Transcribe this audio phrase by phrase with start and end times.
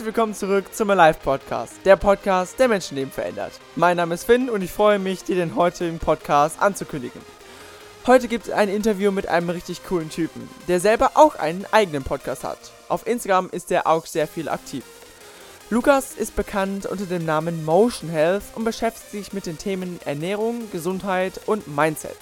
[0.00, 3.52] Herzlich willkommen zurück zum Alive Podcast, der Podcast, der Menschenleben verändert.
[3.76, 7.20] Mein Name ist Finn und ich freue mich, dir den heutigen Podcast anzukündigen.
[8.06, 12.02] Heute gibt es ein Interview mit einem richtig coolen Typen, der selber auch einen eigenen
[12.02, 12.56] Podcast hat.
[12.88, 14.84] Auf Instagram ist er auch sehr viel aktiv.
[15.68, 20.70] Lukas ist bekannt unter dem Namen Motion Health und beschäftigt sich mit den Themen Ernährung,
[20.72, 22.16] Gesundheit und Mindset.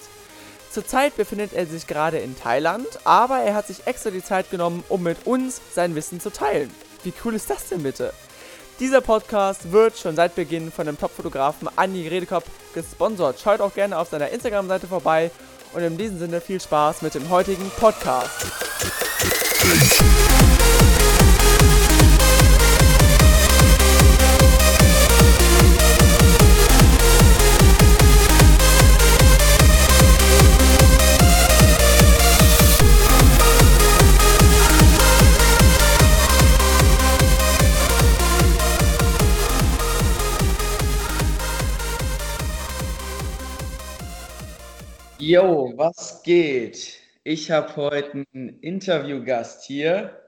[0.69, 4.83] Zurzeit befindet er sich gerade in Thailand, aber er hat sich extra die Zeit genommen,
[4.89, 6.69] um mit uns sein Wissen zu teilen.
[7.03, 8.13] Wie cool ist das denn bitte?
[8.79, 13.39] Dieser Podcast wird schon seit Beginn von dem Top-Fotografen Anni Redekopf gesponsert.
[13.39, 15.31] Schaut auch gerne auf seiner Instagram-Seite vorbei
[15.73, 18.45] und in diesem Sinne viel Spaß mit dem heutigen Podcast.
[45.31, 47.01] Yo, was geht?
[47.23, 50.19] Ich habe heute einen Interviewgast hier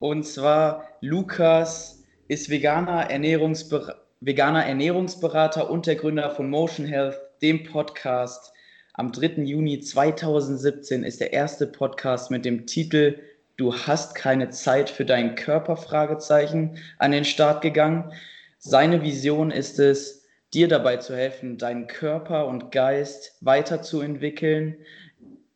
[0.00, 7.62] und zwar Lukas ist veganer, Ernährungsber veganer Ernährungsberater und der Gründer von Motion Health, dem
[7.62, 8.52] Podcast.
[8.94, 9.44] Am 3.
[9.44, 13.20] Juni 2017 ist der erste Podcast mit dem Titel
[13.56, 15.78] Du hast keine Zeit für deinen Körper?
[16.98, 18.12] An den Start gegangen.
[18.58, 20.19] Seine Vision ist es,
[20.52, 24.76] dir dabei zu helfen, deinen Körper und Geist weiterzuentwickeln.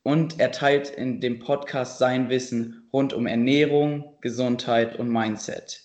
[0.02, 5.82] Und er teilt in dem Podcast sein Wissen rund um Ernährung, Gesundheit und Mindset.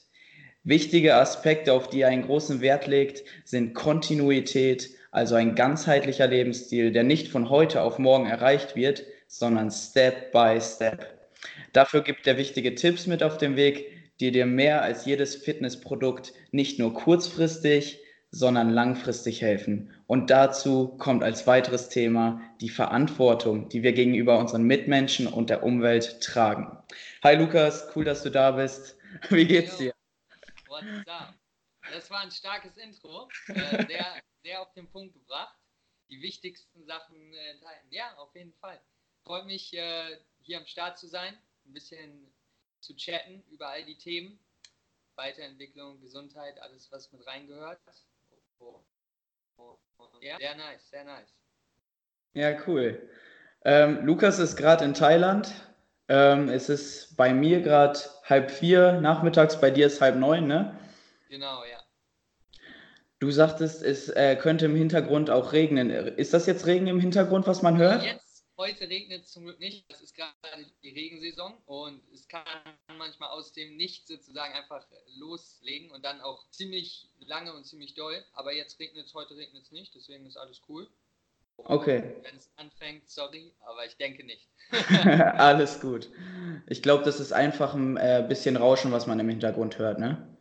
[0.63, 6.91] Wichtige Aspekte, auf die er einen großen Wert legt, sind Kontinuität, also ein ganzheitlicher Lebensstil,
[6.91, 11.08] der nicht von heute auf morgen erreicht wird, sondern Step by Step.
[11.71, 13.87] Dafür gibt er wichtige Tipps mit auf den Weg,
[14.19, 17.99] die dir mehr als jedes Fitnessprodukt nicht nur kurzfristig,
[18.32, 19.94] sondern langfristig helfen.
[20.08, 25.64] Und dazu kommt als weiteres Thema die Verantwortung, die wir gegenüber unseren Mitmenschen und der
[25.64, 26.78] Umwelt tragen.
[27.23, 28.98] Hi Lukas, cool, dass du da bist.
[29.30, 29.94] Wie geht's dir?
[31.92, 33.54] Das war ein starkes Intro, äh,
[33.88, 35.56] sehr, sehr auf den Punkt gebracht.
[36.10, 37.88] Die wichtigsten Sachen äh, enthalten.
[37.90, 38.80] Ja, auf jeden Fall.
[39.23, 41.36] Freut mich, äh, hier am Start zu sein,
[41.66, 42.32] ein bisschen
[42.80, 44.40] zu chatten über all die Themen.
[45.16, 47.80] Weiterentwicklung, Gesundheit, alles, was mit reingehört.
[50.21, 51.33] Ja, sehr nice, sehr nice.
[52.33, 53.09] Ja, cool.
[53.64, 55.53] Ähm, Lukas ist gerade in Thailand.
[56.08, 60.77] Ähm, es ist bei mir gerade halb vier nachmittags, bei dir ist halb neun, ne?
[61.30, 61.80] Genau, ja.
[63.19, 65.89] Du sagtest, es äh, könnte im Hintergrund auch regnen.
[65.89, 68.03] Ist das jetzt Regen im Hintergrund, was man hört?
[68.03, 68.29] Jetzt
[68.59, 69.86] Heute regnet es zum Glück nicht.
[69.87, 70.36] Es ist gerade
[70.83, 72.43] die Regensaison und es kann
[72.97, 78.21] manchmal aus dem Nichts sozusagen einfach loslegen und dann auch ziemlich lange und ziemlich doll.
[78.33, 80.89] Aber jetzt regnet es, heute regnet es nicht, deswegen ist alles cool.
[81.55, 82.17] Und okay.
[82.21, 84.49] Wenn es anfängt, sorry, aber ich denke nicht.
[85.37, 86.09] alles gut.
[86.67, 90.37] Ich glaube, das ist einfach ein äh, bisschen Rauschen, was man im Hintergrund hört, ne?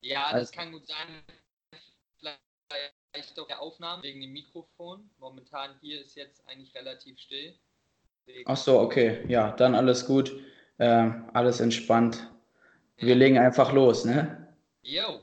[0.00, 0.52] Ja, das also.
[0.52, 1.24] kann gut sein
[3.38, 5.08] auch der Aufnahme wegen dem Mikrofon.
[5.18, 7.54] Momentan hier ist jetzt eigentlich relativ still.
[8.44, 9.24] Ach so, okay.
[9.28, 10.34] Ja, dann alles gut.
[10.78, 12.30] Äh, alles entspannt.
[12.98, 14.54] Wir legen einfach los, ne?
[14.82, 15.20] Jo.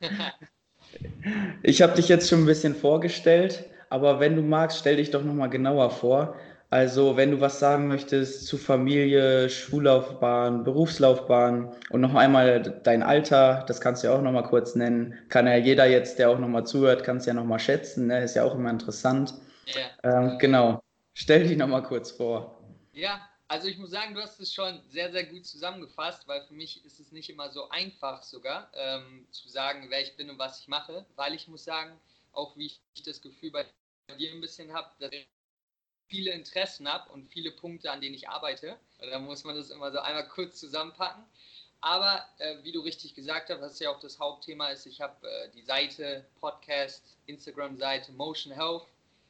[1.62, 5.22] ich habe dich jetzt schon ein bisschen vorgestellt, aber wenn du magst, stell dich doch
[5.22, 6.36] nochmal genauer vor.
[6.74, 13.64] Also, wenn du was sagen möchtest zu Familie, Schullaufbahn, Berufslaufbahn und noch einmal dein Alter,
[13.68, 15.16] das kannst du ja auch noch mal kurz nennen.
[15.28, 18.08] Kann ja jeder jetzt, der auch noch mal zuhört, kann es ja noch mal schätzen.
[18.08, 18.24] Ne?
[18.24, 19.34] Ist ja auch immer interessant.
[19.66, 19.82] Ja.
[20.02, 20.82] Ähm, genau.
[21.12, 22.60] Stell dich noch mal kurz vor.
[22.92, 26.54] Ja, also ich muss sagen, du hast es schon sehr, sehr gut zusammengefasst, weil für
[26.54, 30.40] mich ist es nicht immer so einfach sogar ähm, zu sagen, wer ich bin und
[30.40, 31.92] was ich mache, weil ich muss sagen,
[32.32, 33.64] auch wie ich das Gefühl bei
[34.18, 35.12] dir ein bisschen habe, dass
[36.14, 38.78] viele Interessen habe und viele Punkte, an denen ich arbeite.
[39.00, 41.24] Da muss man das immer so einmal kurz zusammenpacken.
[41.80, 45.28] Aber äh, wie du richtig gesagt hast, was ja auch das Hauptthema ist, ich habe
[45.28, 48.84] äh, die Seite, Podcast, Instagram-Seite Motion Health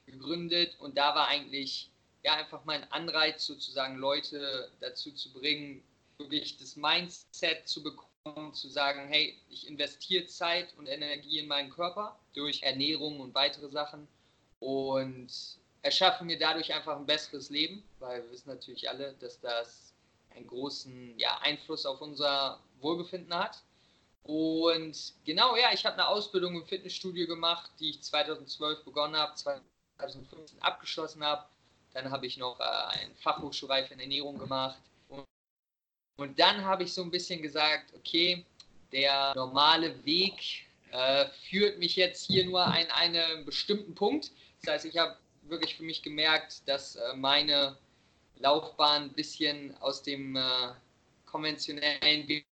[0.04, 1.90] gegründet und da war eigentlich
[2.22, 5.82] ja einfach mein Anreiz sozusagen Leute dazu zu bringen,
[6.18, 11.70] wirklich das Mindset zu bekommen, zu sagen, hey, ich investiere Zeit und Energie in meinen
[11.70, 14.06] Körper durch Ernährung und weitere Sachen
[14.60, 19.92] und erschaffen mir dadurch einfach ein besseres Leben, weil wir wissen natürlich alle, dass das
[20.34, 23.62] einen großen ja, Einfluss auf unser Wohlbefinden hat.
[24.22, 29.34] Und genau, ja, ich habe eine Ausbildung im Fitnessstudio gemacht, die ich 2012 begonnen habe,
[29.34, 31.44] 2015 abgeschlossen habe.
[31.92, 34.78] Dann habe ich noch äh, einen Fachhochschulreif in Ernährung gemacht.
[35.10, 35.26] Und,
[36.16, 38.46] und dann habe ich so ein bisschen gesagt, okay,
[38.90, 44.30] der normale Weg äh, führt mich jetzt hier nur an einen bestimmten Punkt.
[44.62, 45.14] Das heißt, ich habe
[45.48, 47.76] wirklich für mich gemerkt, dass äh, meine
[48.38, 50.42] Laufbahn ein bisschen aus dem äh,
[51.26, 52.46] konventionellen Weg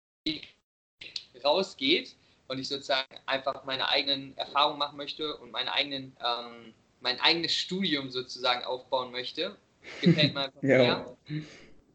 [1.44, 2.14] rausgeht
[2.48, 7.54] und ich sozusagen einfach meine eigenen Erfahrungen machen möchte und meine eigenen, ähm, mein eigenes
[7.54, 9.56] Studium sozusagen aufbauen möchte.
[10.00, 11.06] Gefällt mir einfach ja.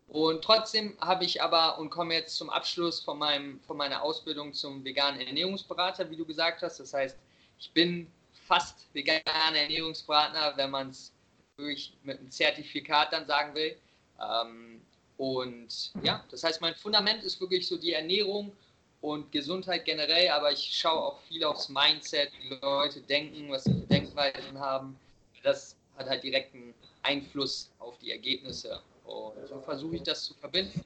[0.07, 4.53] Und trotzdem habe ich aber und komme jetzt zum Abschluss von, meinem, von meiner Ausbildung
[4.53, 6.79] zum veganen Ernährungsberater, wie du gesagt hast.
[6.79, 7.17] Das heißt,
[7.59, 8.07] ich bin
[8.47, 11.13] fast veganer Ernährungsberater, wenn man es
[11.57, 13.75] wirklich mit einem Zertifikat dann sagen will.
[14.21, 14.81] Ähm,
[15.17, 18.55] und ja, das heißt, mein Fundament ist wirklich so die Ernährung
[19.01, 23.73] und Gesundheit generell, aber ich schaue auch viel aufs Mindset, wie Leute denken, was sie
[23.73, 24.97] für Denkweisen haben.
[25.43, 26.73] Das hat halt direkten
[27.03, 28.81] Einfluss auf die Ergebnisse.
[29.05, 30.83] Und so versuche ich das zu verbinden.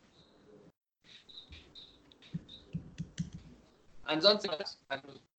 [4.03, 4.49] Ansonsten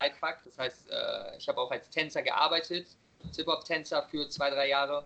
[0.02, 2.88] ein Fakt, das heißt, äh, ich habe auch als Tänzer gearbeitet,
[3.37, 5.04] Hip-Hop-Tänzer für zwei, drei Jahre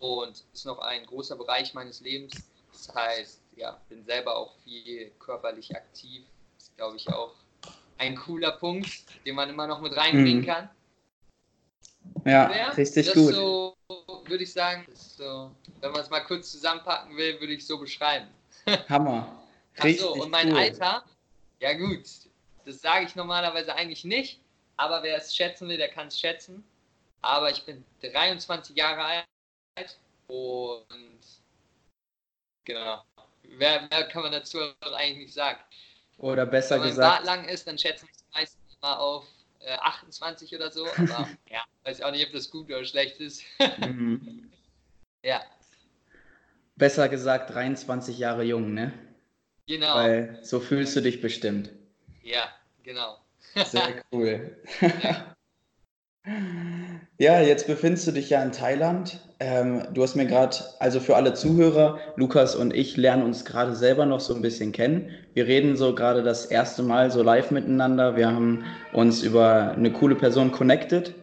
[0.00, 2.34] und ist noch ein großer Bereich meines Lebens.
[2.72, 6.24] Das heißt, ja, bin selber auch viel körperlich aktiv.
[6.56, 7.32] Das ist, glaube ich, auch
[7.98, 8.90] ein cooler Punkt,
[9.24, 10.46] den man immer noch mit reinbringen mhm.
[10.46, 10.70] kann.
[12.24, 13.34] Ja, ja richtig das gut.
[13.34, 13.76] So,
[14.26, 15.50] würde ich sagen, so,
[15.80, 18.26] wenn man es mal kurz zusammenpacken will, würde ich so beschreiben.
[18.88, 19.42] Hammer.
[19.82, 20.58] Richtig Achso, und mein cool.
[20.58, 21.04] Alter,
[21.60, 22.06] ja gut,
[22.66, 24.40] das sage ich normalerweise eigentlich nicht,
[24.76, 26.64] aber wer es schätzen will, der kann es schätzen.
[27.22, 29.24] Aber ich bin 23 Jahre
[29.76, 30.86] alt und
[32.64, 33.02] genau.
[33.42, 35.60] Mehr, mehr kann man dazu eigentlich nicht sagen.
[36.18, 37.18] Oder besser Wenn gesagt.
[37.18, 39.26] Wenn Bart lang ist, dann schätzen es meistens mal auf
[39.60, 40.86] äh, 28 oder so.
[40.86, 43.42] Aber ja, weiß auch nicht, ob das gut oder schlecht ist.
[43.78, 44.50] mhm.
[45.22, 45.42] Ja.
[46.76, 48.92] Besser gesagt 23 Jahre jung, ne?
[49.66, 49.96] Genau.
[49.96, 51.70] Weil so fühlst du dich bestimmt.
[52.26, 52.48] Ja,
[52.82, 53.18] genau.
[53.54, 54.56] Sehr cool.
[57.18, 59.20] Ja, jetzt befindest du dich ja in Thailand.
[59.38, 63.76] Ähm, du hast mir gerade, also für alle Zuhörer, Lukas und ich lernen uns gerade
[63.76, 65.10] selber noch so ein bisschen kennen.
[65.34, 68.16] Wir reden so gerade das erste Mal so live miteinander.
[68.16, 71.14] Wir haben uns über eine coole Person connected.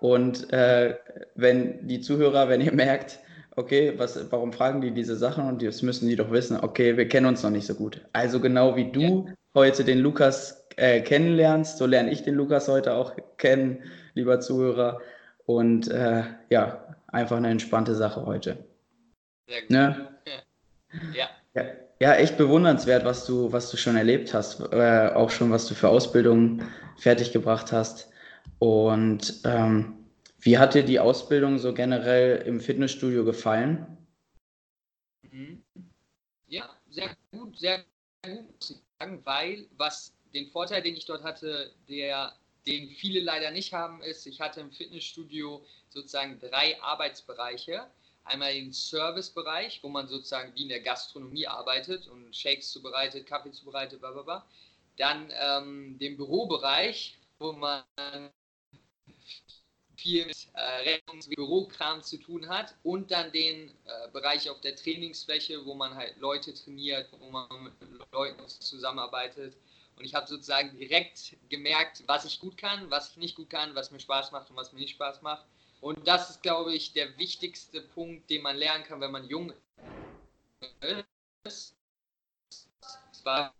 [0.00, 0.96] Und äh,
[1.36, 3.20] wenn die Zuhörer, wenn ihr merkt,
[3.60, 7.08] okay, was, warum fragen die diese Sachen und das müssen die doch wissen, okay, wir
[7.08, 8.00] kennen uns noch nicht so gut.
[8.12, 9.34] Also genau wie du ja.
[9.54, 13.82] heute den Lukas äh, kennenlernst, so lerne ich den Lukas heute auch kennen,
[14.14, 15.00] lieber Zuhörer.
[15.46, 18.56] Und äh, ja, einfach eine entspannte Sache heute.
[19.48, 19.70] Sehr gut.
[19.70, 20.08] Ne?
[21.14, 21.28] Ja.
[21.54, 21.66] ja.
[22.00, 25.74] Ja, echt bewundernswert, was du, was du schon erlebt hast, äh, auch schon, was du
[25.74, 26.62] für Ausbildung
[26.96, 28.10] fertiggebracht hast.
[28.58, 29.99] Und ähm,
[30.40, 33.98] wie hat dir die Ausbildung so generell im Fitnessstudio gefallen?
[35.30, 35.62] Mhm.
[36.48, 37.84] Ja, sehr gut, sehr
[38.24, 42.32] gut, muss ich sagen, weil was den Vorteil, den ich dort hatte, der,
[42.66, 47.86] den viele leider nicht haben, ist, ich hatte im Fitnessstudio sozusagen drei Arbeitsbereiche.
[48.24, 53.50] Einmal den Servicebereich, wo man sozusagen wie in der Gastronomie arbeitet und Shakes zubereitet, Kaffee
[53.50, 54.46] zubereitet, bla bla bla.
[54.96, 57.82] Dann ähm, den Bürobereich, wo man
[60.00, 64.74] viel mit äh, Rechnungs- Bürokram zu tun hat und dann den äh, Bereich auf der
[64.74, 67.74] Trainingsfläche, wo man halt Leute trainiert, wo man mit
[68.12, 69.54] Leuten zusammenarbeitet.
[69.96, 73.74] Und ich habe sozusagen direkt gemerkt, was ich gut kann, was ich nicht gut kann,
[73.74, 75.44] was mir Spaß macht und was mir nicht Spaß macht.
[75.82, 79.52] Und das ist, glaube ich, der wichtigste Punkt, den man lernen kann, wenn man jung
[81.44, 81.74] ist.
[83.12, 83.54] Zwar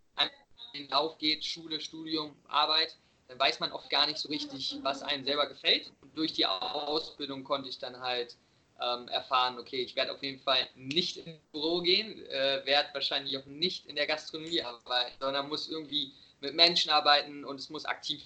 [0.73, 2.97] in den Lauf geht, Schule, Studium, Arbeit,
[3.31, 5.89] dann weiß man oft gar nicht so richtig, was einem selber gefällt.
[6.01, 8.35] Und durch die Ausbildung konnte ich dann halt
[8.81, 13.37] ähm, erfahren, okay, ich werde auf jeden Fall nicht ins Büro gehen, äh, werde wahrscheinlich
[13.37, 16.11] auch nicht in der Gastronomie arbeiten, sondern muss irgendwie
[16.41, 18.21] mit Menschen arbeiten und es muss aktiv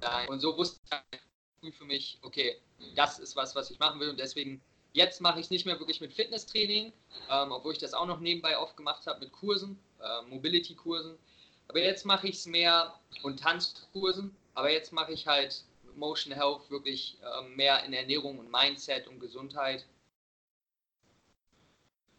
[0.00, 0.28] sein.
[0.28, 0.78] Und so wusste
[1.62, 2.60] ich für mich, okay,
[2.94, 4.62] das ist was, was ich machen will und deswegen
[4.92, 6.92] jetzt mache ich es nicht mehr wirklich mit Fitnesstraining,
[7.30, 11.18] ähm, obwohl ich das auch noch nebenbei oft gemacht habe mit Kursen, äh, Mobility-Kursen.
[11.68, 15.64] Aber jetzt mache ich es mehr und Tanzkursen, aber jetzt mache ich halt
[15.96, 19.84] Motion Health wirklich äh, mehr in Ernährung und Mindset und Gesundheit.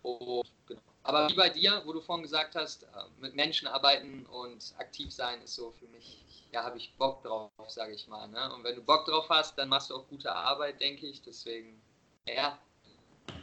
[0.01, 0.82] Und, genau.
[1.04, 2.88] Aber wie bei dir, wo du vorhin gesagt hast, äh,
[3.20, 7.50] mit Menschen arbeiten und aktiv sein ist so für mich, ja, habe ich Bock drauf,
[7.68, 8.27] sage ich mal.
[8.27, 8.54] Ne?
[8.54, 11.22] Und wenn du Bock drauf hast, dann machst du auch gute Arbeit, denke ich.
[11.22, 11.82] Deswegen,
[12.27, 12.58] ja.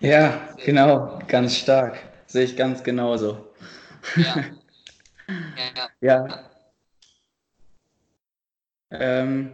[0.00, 1.98] Ja, genau, ganz stark.
[2.26, 3.52] Sehe ich ganz genauso.
[4.16, 4.44] Ja.
[6.00, 6.26] ja.
[6.26, 6.50] ja.
[8.90, 9.52] Ähm,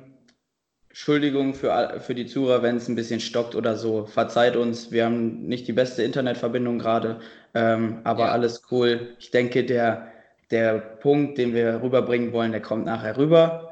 [0.89, 4.07] Entschuldigung für, für die Zuhörer, wenn es ein bisschen stockt oder so.
[4.07, 7.21] Verzeiht uns, wir haben nicht die beste Internetverbindung gerade,
[7.55, 8.33] ähm, aber ja.
[8.33, 9.15] alles cool.
[9.19, 10.11] Ich denke, der
[10.50, 13.71] der Punkt, den wir rüberbringen wollen, der kommt nachher rüber.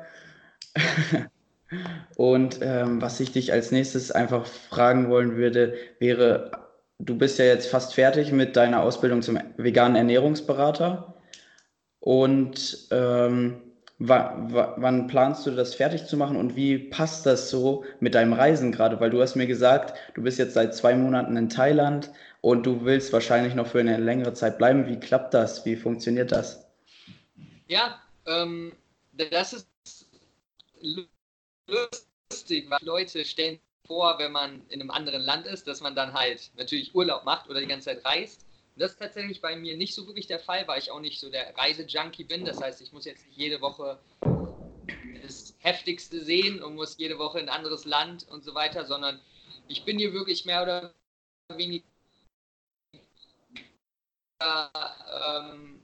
[2.17, 6.51] Und ähm, was ich dich als nächstes einfach fragen wollen würde, wäre,
[6.99, 11.15] du bist ja jetzt fast fertig mit deiner Ausbildung zum veganen Ernährungsberater.
[12.09, 13.61] Und ähm,
[13.99, 18.73] wann planst du das fertig zu machen und wie passt das so mit deinem Reisen
[18.73, 18.99] gerade?
[18.99, 22.11] Weil du hast mir gesagt, du bist jetzt seit zwei Monaten in Thailand
[22.41, 24.87] und du willst wahrscheinlich noch für eine längere Zeit bleiben.
[24.87, 25.67] Wie klappt das?
[25.67, 26.67] Wie funktioniert das?
[27.67, 28.73] Ja, ähm,
[29.13, 29.69] das ist
[30.81, 36.15] lustig, weil Leute stellen vor, wenn man in einem anderen Land ist, dass man dann
[36.15, 38.47] halt natürlich Urlaub macht oder die ganze Zeit reist.
[38.79, 41.31] Das ist tatsächlich bei mir nicht so wirklich der Fall, weil ich auch nicht so
[41.31, 42.45] der Reisejunkie bin.
[42.45, 43.99] Das heißt, ich muss jetzt nicht jede Woche
[45.23, 49.21] das Heftigste sehen und muss jede Woche in ein anderes Land und so weiter, sondern
[49.69, 50.95] ich bin hier wirklich mehr oder
[51.55, 51.85] weniger
[54.41, 55.81] ähm,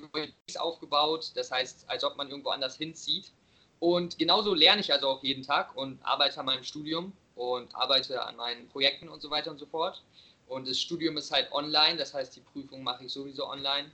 [0.57, 1.33] aufgebaut.
[1.35, 3.33] Das heißt, als ob man irgendwo anders hinzieht.
[3.81, 8.23] Und genauso lerne ich also auch jeden Tag und arbeite an meinem Studium und arbeite
[8.23, 10.03] an meinen Projekten und so weiter und so fort.
[10.47, 13.91] Und das Studium ist halt online, das heißt, die Prüfung mache ich sowieso online.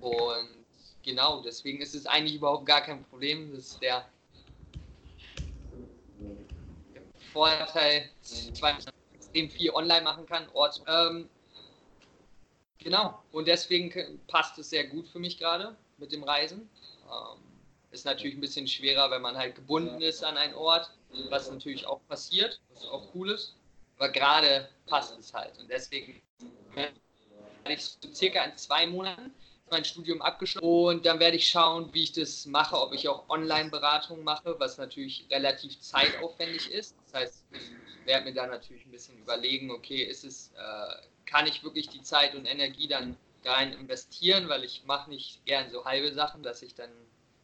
[0.00, 0.48] Und
[1.02, 3.52] genau, deswegen ist es eigentlich überhaupt gar kein Problem.
[3.54, 4.06] Das ist der
[7.32, 8.10] Vorteil,
[8.60, 10.48] weil man extrem viel online machen kann.
[10.52, 11.28] Ort, ähm,
[12.78, 16.68] genau, und deswegen passt es sehr gut für mich gerade mit dem Reisen.
[17.10, 17.40] Ähm,
[17.90, 20.90] ist natürlich ein bisschen schwerer, wenn man halt gebunden ist an einen Ort,
[21.30, 23.54] was natürlich auch passiert, was auch cool ist.
[23.96, 25.56] Aber gerade passt es halt.
[25.58, 26.20] Und deswegen
[26.74, 26.94] werde
[27.66, 29.32] ich so circa in zwei Monaten
[29.70, 33.28] mein Studium abgeschlossen und dann werde ich schauen, wie ich das mache, ob ich auch
[33.28, 36.94] Online-Beratung mache, was natürlich relativ zeitaufwendig ist.
[37.04, 41.46] Das heißt, ich werde mir da natürlich ein bisschen überlegen, okay, ist es, äh, kann
[41.46, 45.84] ich wirklich die Zeit und Energie dann rein investieren, weil ich mache nicht gern so
[45.84, 46.90] halbe Sachen, dass ich dann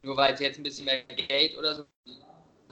[0.02, 1.84] nur weil es jetzt ein bisschen mehr Geld oder so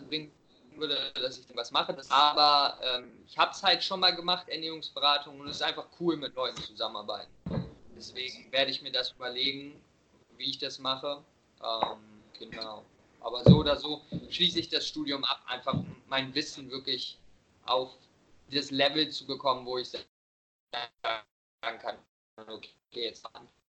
[0.09, 0.33] bringen
[0.79, 1.97] würde, dass ich was mache.
[2.09, 6.17] aber ähm, ich habe es halt schon mal gemacht, Ernährungsberatung, und es ist einfach cool,
[6.17, 7.33] mit Leuten zusammenarbeiten.
[7.97, 9.81] Deswegen werde ich mir das überlegen,
[10.37, 11.23] wie ich das mache.
[11.63, 11.99] Ähm,
[12.39, 12.85] genau.
[13.21, 15.75] Aber so oder so schließe ich das Studium ab, einfach
[16.07, 17.19] mein Wissen wirklich
[17.67, 17.91] auf
[18.51, 20.07] das Level zu bekommen, wo ich sagen
[21.63, 21.99] kann,
[22.47, 23.27] okay, jetzt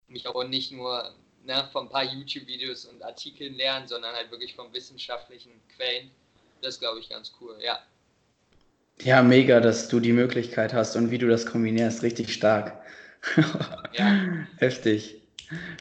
[0.09, 4.55] mich auch nicht nur ne, von ein paar YouTube-Videos und Artikeln lernen, sondern halt wirklich
[4.55, 6.11] von wissenschaftlichen Quellen.
[6.63, 7.79] Das glaube ich ganz cool, ja.
[9.03, 12.81] Ja, mega, dass du die Möglichkeit hast und wie du das kombinierst, richtig stark.
[13.93, 14.47] ja.
[14.57, 15.23] Heftig.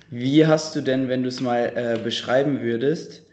[0.09, 3.23] Wie hast du denn, wenn du es mal äh, beschreiben würdest,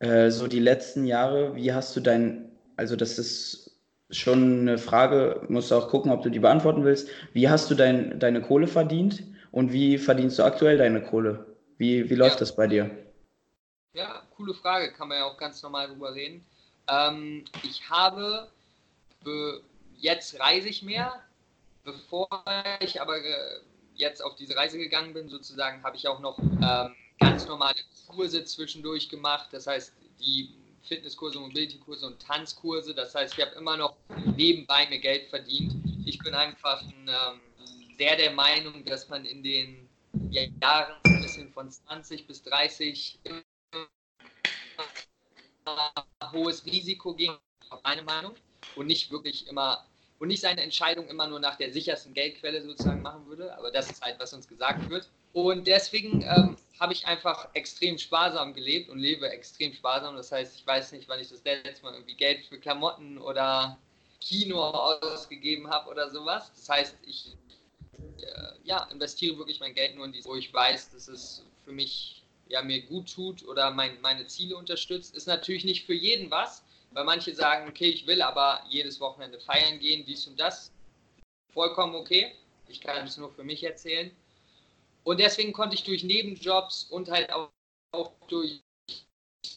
[0.00, 3.70] äh, so die letzten Jahre, wie hast du dein, also das ist
[4.10, 7.08] schon eine Frage, musst du auch gucken, ob du die beantworten willst.
[7.32, 11.46] Wie hast du dein, deine Kohle verdient und wie verdienst du aktuell deine Kohle?
[11.78, 12.40] Wie, wie läuft ja.
[12.40, 12.90] das bei dir?
[13.94, 16.44] Ja, coole Frage, kann man ja auch ganz normal drüber reden.
[16.88, 18.48] Ähm, ich habe,
[19.98, 21.22] jetzt reise ich mehr,
[21.84, 22.28] bevor
[22.80, 23.16] ich aber
[23.94, 28.44] jetzt auf diese Reise gegangen bin, sozusagen, habe ich auch noch ähm, ganz normale Kurse
[28.44, 29.48] zwischendurch gemacht.
[29.52, 32.94] Das heißt, die Fitnesskurse, Mobility-Kurse und Tanzkurse.
[32.94, 33.96] Das heißt, ich habe immer noch
[34.36, 35.74] nebenbei mir Geld verdient.
[36.06, 37.40] Ich bin einfach ein, ähm,
[37.98, 39.88] sehr der Meinung, dass man in den
[40.30, 43.18] Jahren ein bisschen von 20 bis 30
[46.32, 47.36] hohes Risiko gehen,
[47.70, 48.34] auf meine Meinung,
[48.74, 49.84] und nicht wirklich immer
[50.18, 53.90] und nicht seine Entscheidung immer nur nach der sichersten Geldquelle sozusagen machen würde, aber das
[53.90, 55.08] ist halt, was uns gesagt wird.
[55.32, 60.16] Und deswegen ähm, habe ich einfach extrem sparsam gelebt und lebe extrem sparsam.
[60.16, 63.78] Das heißt, ich weiß nicht, wann ich das letzte Mal irgendwie Geld für Klamotten oder
[64.20, 66.50] Kino ausgegeben habe oder sowas.
[66.54, 67.36] Das heißt, ich
[68.18, 71.72] äh, ja, investiere wirklich mein Geld nur in die, wo ich weiß, dass es für
[71.72, 72.17] mich
[72.48, 75.14] ja, mir gut tut oder mein, meine Ziele unterstützt.
[75.14, 79.40] Ist natürlich nicht für jeden was, weil manche sagen, okay, ich will aber jedes Wochenende
[79.40, 80.72] feiern gehen, dies und das.
[81.52, 82.32] Vollkommen okay.
[82.68, 84.10] Ich kann es nur für mich erzählen.
[85.04, 87.50] Und deswegen konnte ich durch Nebenjobs und halt auch,
[87.92, 88.60] auch durch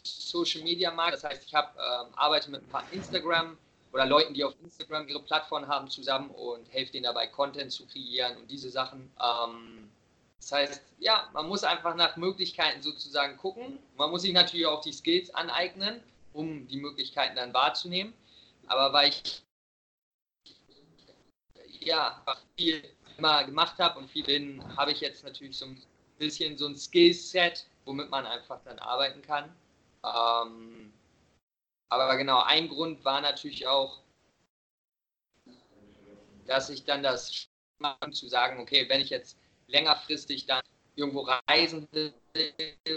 [0.04, 3.58] Social Media Markt, das heißt, ich habe ähm, arbeite mit ein paar Instagram
[3.92, 7.86] oder Leuten, die auf Instagram ihre Plattform haben, zusammen und helfe denen dabei, Content zu
[7.86, 9.12] kreieren und diese Sachen.
[9.20, 9.91] Ähm,
[10.42, 13.78] das heißt, ja, man muss einfach nach Möglichkeiten sozusagen gucken.
[13.96, 18.14] Man muss sich natürlich auch die Skills aneignen, um die Möglichkeiten dann wahrzunehmen.
[18.66, 19.44] Aber weil ich
[21.80, 22.24] ja
[22.58, 22.84] viel
[23.18, 25.82] immer gemacht habe und viel bin, habe ich jetzt natürlich so ein
[26.18, 29.56] bisschen so ein Skillset, womit man einfach dann arbeiten kann.
[30.04, 30.92] Ähm,
[31.90, 34.00] aber genau, ein Grund war natürlich auch,
[36.48, 37.48] dass ich dann das
[38.12, 39.38] zu sagen, okay, wenn ich jetzt
[39.72, 40.62] längerfristig dann
[40.96, 42.14] irgendwo reisen will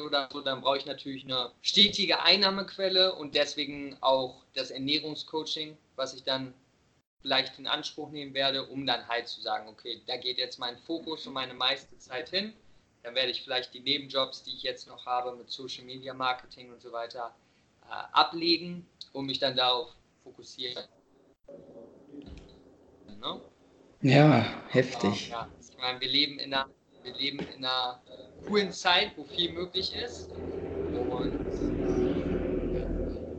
[0.04, 6.14] oder so, dann brauche ich natürlich eine stetige Einnahmequelle und deswegen auch das Ernährungscoaching, was
[6.14, 6.52] ich dann
[7.22, 10.76] vielleicht in Anspruch nehmen werde, um dann halt zu sagen, okay, da geht jetzt mein
[10.78, 12.52] Fokus und meine meiste Zeit hin.
[13.02, 16.72] Dann werde ich vielleicht die Nebenjobs, die ich jetzt noch habe mit Social Media Marketing
[16.72, 17.34] und so weiter,
[17.82, 19.90] äh, ablegen und mich dann darauf
[20.22, 20.84] fokussieren.
[23.20, 23.40] Ne?
[24.02, 25.30] Ja, heftig.
[25.30, 26.68] Ja, ich meine, wir leben in einer,
[27.02, 28.02] wir leben in einer
[28.46, 30.30] coolen Zeit, wo viel möglich ist.
[31.08, 31.36] Und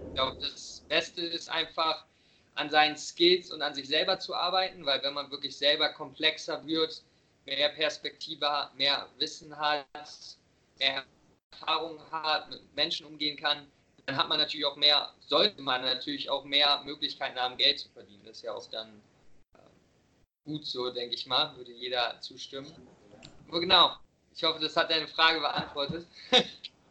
[0.08, 2.06] ich glaube, das Beste ist einfach,
[2.56, 6.66] an seinen Skills und an sich selber zu arbeiten, weil wenn man wirklich selber komplexer
[6.66, 7.04] wird,
[7.46, 9.86] mehr Perspektive hat, mehr Wissen hat,
[10.80, 11.04] mehr
[11.52, 13.70] Erfahrung hat, mit Menschen umgehen kann,
[14.06, 17.90] dann hat man natürlich auch mehr, sollte man natürlich auch mehr Möglichkeiten haben, Geld zu
[17.90, 18.24] verdienen.
[18.24, 19.05] Das ist ja auch dann äh,
[20.46, 22.72] gut so, denke ich mal, würde jeder zustimmen.
[23.50, 23.92] Aber genau,
[24.36, 26.06] ich hoffe, das hat deine Frage beantwortet.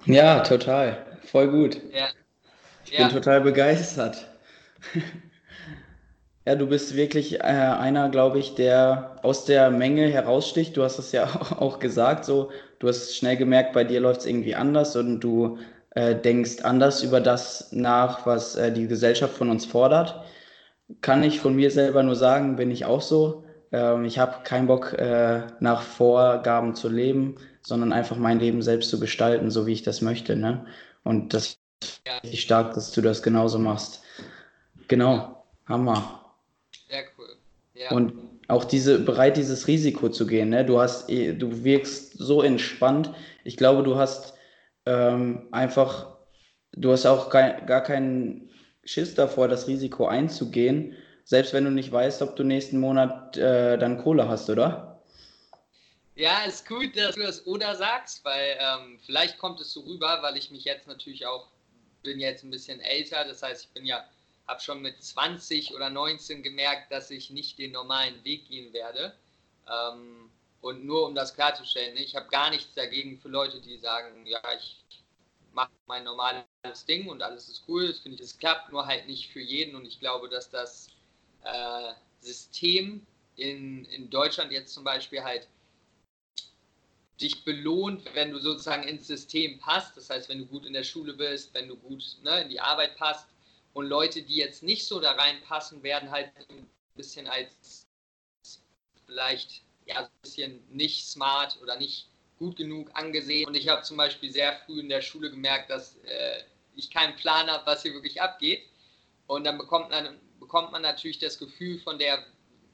[0.06, 1.18] ja, total.
[1.25, 1.80] Voll gut.
[1.92, 2.08] Ja.
[2.84, 3.06] Ich ja.
[3.06, 4.26] bin total begeistert.
[6.46, 10.76] Ja, du bist wirklich äh, einer, glaube ich, der aus der Menge heraussticht.
[10.76, 11.25] Du hast es ja
[11.58, 15.58] auch gesagt, so du hast schnell gemerkt, bei dir läuft es irgendwie anders und du
[15.90, 20.23] äh, denkst anders über das nach, was äh, die Gesellschaft von uns fordert.
[21.00, 23.43] Kann ich von mir selber nur sagen, bin ich auch so.
[23.74, 28.88] Ähm, ich habe keinen Bock, äh, nach Vorgaben zu leben, sondern einfach mein Leben selbst
[28.88, 30.36] zu gestalten, so wie ich das möchte.
[30.36, 30.64] Ne?
[31.02, 34.04] Und das ist richtig stark, dass du das genauso machst.
[34.86, 36.24] Genau, Hammer.
[36.88, 37.26] Sehr cool.
[37.74, 37.90] Ja.
[37.90, 38.12] Und
[38.46, 40.50] auch diese, bereit, dieses Risiko zu gehen.
[40.50, 40.64] Ne?
[40.64, 43.10] Du hast, eh, du wirkst so entspannt.
[43.42, 44.34] Ich glaube, du hast
[44.86, 46.14] ähm, einfach,
[46.72, 48.50] du hast auch kein, gar keinen
[48.84, 53.76] Schiss davor, das Risiko einzugehen, selbst wenn du nicht weißt, ob du nächsten Monat äh,
[53.78, 55.02] dann Kohle hast, oder?
[56.16, 60.18] Ja, ist gut, dass du das oder sagst, weil ähm, vielleicht kommt es so rüber,
[60.22, 61.48] weil ich mich jetzt natürlich auch
[62.04, 64.04] bin jetzt ein bisschen älter, das heißt, ich bin ja
[64.46, 69.14] habe schon mit 20 oder 19 gemerkt, dass ich nicht den normalen Weg gehen werde.
[69.68, 74.26] Ähm, und nur um das klarzustellen, ich habe gar nichts dagegen für Leute, die sagen,
[74.26, 74.82] ja, ich
[75.52, 76.44] mache mein normales
[76.87, 77.88] Ding und alles ist cool.
[77.88, 79.76] Das finde ich, es klappt nur halt nicht für jeden.
[79.76, 80.88] Und ich glaube, dass das
[81.44, 85.48] äh, System in, in Deutschland jetzt zum Beispiel halt
[87.20, 89.96] dich belohnt, wenn du sozusagen ins System passt.
[89.96, 92.61] Das heißt, wenn du gut in der Schule bist, wenn du gut ne, in die
[92.61, 93.28] Arbeit passt,
[93.74, 97.87] und Leute, die jetzt nicht so da reinpassen, werden halt ein bisschen als
[99.04, 103.46] vielleicht ja, ein bisschen nicht smart oder nicht gut genug angesehen.
[103.46, 106.42] Und ich habe zum Beispiel sehr früh in der Schule gemerkt, dass äh,
[106.76, 108.62] ich keinen Plan habe, was hier wirklich abgeht.
[109.26, 112.22] Und dann bekommt man, bekommt man natürlich das Gefühl von der,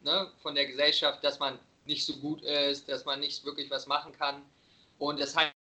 [0.02, 3.87] ne, von der Gesellschaft, dass man nicht so gut ist, dass man nicht wirklich was
[3.87, 4.42] machen kann.
[4.98, 5.54] Und das heißt,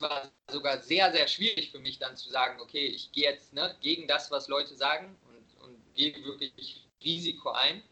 [0.00, 3.74] war sogar sehr, sehr schwierig für mich dann zu sagen, okay, ich gehe jetzt ne,
[3.80, 7.82] gegen das, was Leute sagen und, und gehe wirklich Risiko ein.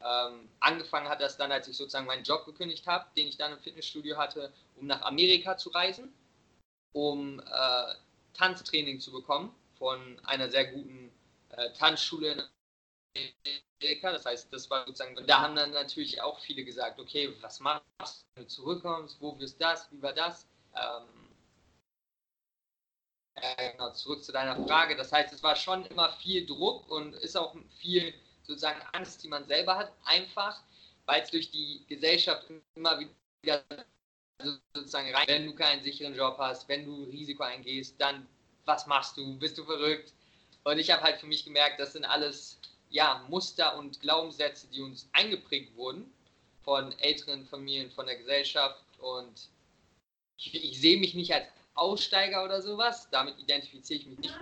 [0.00, 3.52] Ähm, angefangen hat das dann, als ich sozusagen meinen Job gekündigt habe, den ich dann
[3.52, 6.14] im Fitnessstudio hatte, um nach Amerika zu reisen,
[6.92, 7.94] um äh,
[8.32, 11.12] Tanztraining zu bekommen von einer sehr guten
[11.56, 12.42] äh, Tanzschule in
[13.80, 14.12] Amerika.
[14.12, 17.84] Das heißt, das war sozusagen, da haben dann natürlich auch viele gesagt, okay, was machst
[17.98, 20.48] du, wenn du zurückkommst, wo wirst das, wie war das?
[20.74, 21.24] Ähm,
[23.36, 24.96] äh, genau, zurück zu deiner Frage.
[24.96, 29.28] Das heißt, es war schon immer viel Druck und ist auch viel sozusagen Angst, die
[29.28, 30.62] man selber hat, einfach,
[31.06, 33.64] weil es durch die Gesellschaft immer wieder
[34.74, 38.26] sozusagen rein, wenn du keinen sicheren Job hast, wenn du Risiko eingehst, dann
[38.64, 39.38] was machst du?
[39.38, 40.12] Bist du verrückt?
[40.64, 42.58] Und ich habe halt für mich gemerkt, das sind alles
[42.90, 46.12] ja, Muster und Glaubenssätze, die uns eingeprägt wurden
[46.62, 48.82] von älteren Familien, von der Gesellschaft.
[48.98, 49.48] Und
[50.38, 53.08] ich, ich sehe mich nicht als Aussteiger oder sowas.
[53.10, 54.34] Damit identifiziere ich mich nicht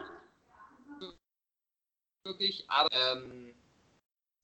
[2.25, 3.55] wirklich, aber ähm,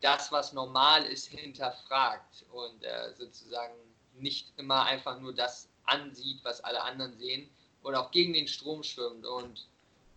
[0.00, 3.74] das, was normal ist, hinterfragt und äh, sozusagen
[4.14, 7.48] nicht immer einfach nur das ansieht, was alle anderen sehen
[7.82, 9.24] und auch gegen den Strom schwimmt.
[9.26, 9.66] Und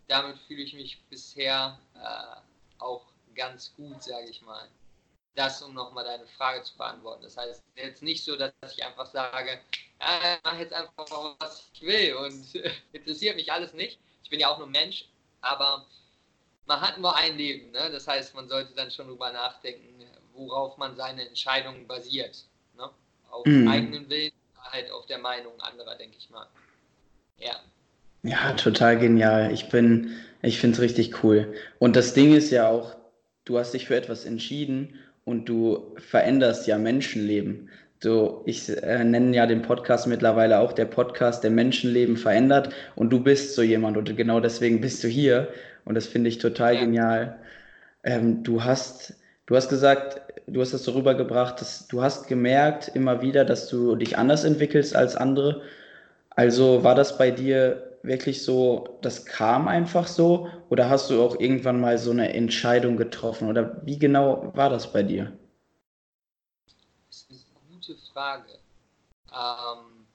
[0.08, 4.68] damit fühle ich mich bisher äh, auch ganz gut, sage ich mal.
[5.36, 7.24] Das, um nochmal deine Frage zu beantworten.
[7.24, 9.60] Das heißt jetzt nicht so, dass ich einfach sage,
[10.02, 11.06] ja, ich mache jetzt einfach,
[11.40, 12.56] was ich will und
[12.92, 14.00] interessiert mich alles nicht.
[14.24, 15.06] Ich bin ja auch nur Mensch,
[15.40, 15.86] aber
[16.66, 17.72] man hat nur ein Leben.
[17.72, 17.90] Ne?
[17.92, 22.46] Das heißt, man sollte dann schon drüber nachdenken, worauf man seine Entscheidungen basiert.
[22.76, 22.90] Ne?
[23.30, 23.68] Auf mhm.
[23.68, 26.48] eigenen Willen, halt auf der Meinung anderer, denke ich mal.
[27.38, 27.60] Ja.
[28.24, 29.52] Ja, total genial.
[29.52, 31.54] Ich bin, ich finde es richtig cool.
[31.80, 32.96] Und das Ding ist ja auch,
[33.46, 37.70] du hast dich für etwas entschieden und du veränderst ja Menschenleben.
[38.00, 42.70] So, ich äh, nenne ja den Podcast mittlerweile auch der Podcast, der Menschenleben verändert.
[42.96, 45.48] Und du bist so jemand und genau deswegen bist du hier.
[45.86, 47.38] Und das finde ich total genial.
[48.04, 49.16] Ähm, du hast,
[49.48, 53.68] du hast gesagt, du hast das so rübergebracht, dass du hast gemerkt immer wieder, dass
[53.68, 55.62] du dich anders entwickelst als andere.
[56.32, 61.40] Also war das bei dir wirklich so, das kam einfach so oder hast du auch
[61.40, 65.38] irgendwann mal so eine Entscheidung getroffen oder wie genau war das bei dir?
[67.82, 68.60] gute Frage.
[69.32, 70.06] Ähm,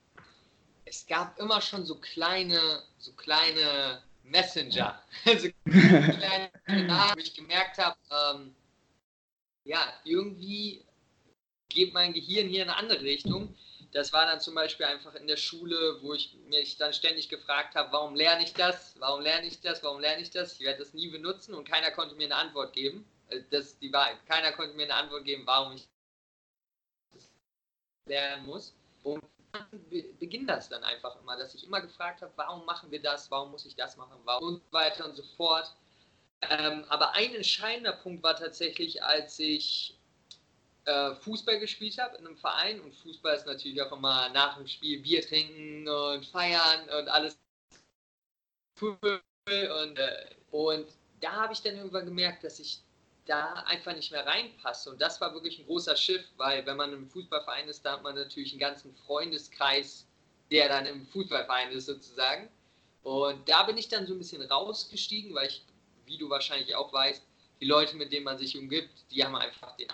[0.85, 7.79] es gab immer schon so kleine, so kleine Messenger, also kleine Nachrichten, wo ich gemerkt
[7.79, 8.55] habe, ähm,
[9.65, 10.85] ja, irgendwie
[11.69, 13.55] geht mein Gehirn hier in eine andere Richtung.
[13.93, 17.75] Das war dann zum Beispiel einfach in der Schule, wo ich mich dann ständig gefragt
[17.75, 18.95] habe, warum lerne ich das?
[18.99, 19.83] Warum lerne ich das?
[19.83, 20.55] Warum lerne ich das?
[20.55, 23.07] Ich werde das nie benutzen und keiner konnte mir eine Antwort geben.
[23.29, 24.19] Äh, das ist die Wahrheit.
[24.27, 25.89] Keiner konnte mir eine Antwort geben, warum ich
[28.07, 28.75] lernen muss.
[29.03, 29.23] Und
[29.53, 29.67] dann
[30.19, 33.51] beginnt das dann einfach immer, dass ich immer gefragt habe, warum machen wir das, warum
[33.51, 35.75] muss ich das machen, warum und weiter und so fort.
[36.43, 39.99] Ähm, aber ein entscheidender Punkt war tatsächlich, als ich
[40.87, 44.67] äh, Fußball gespielt habe in einem Verein und Fußball ist natürlich auch immer nach dem
[44.67, 47.39] Spiel Bier trinken und feiern und alles
[48.81, 50.87] cool und, äh, und
[51.21, 52.81] da habe ich dann irgendwann gemerkt, dass ich
[53.27, 54.91] da einfach nicht mehr reinpasse.
[54.91, 58.03] Und das war wirklich ein großer Schiff, weil wenn man im Fußballverein ist, da hat
[58.03, 60.07] man natürlich einen ganzen Freundeskreis,
[60.51, 62.49] der dann im Fußballverein ist sozusagen.
[63.03, 65.65] Und da bin ich dann so ein bisschen rausgestiegen, weil ich,
[66.07, 67.23] wie du wahrscheinlich auch weißt,
[67.61, 69.89] die Leute, mit denen man sich umgibt, die haben einfach den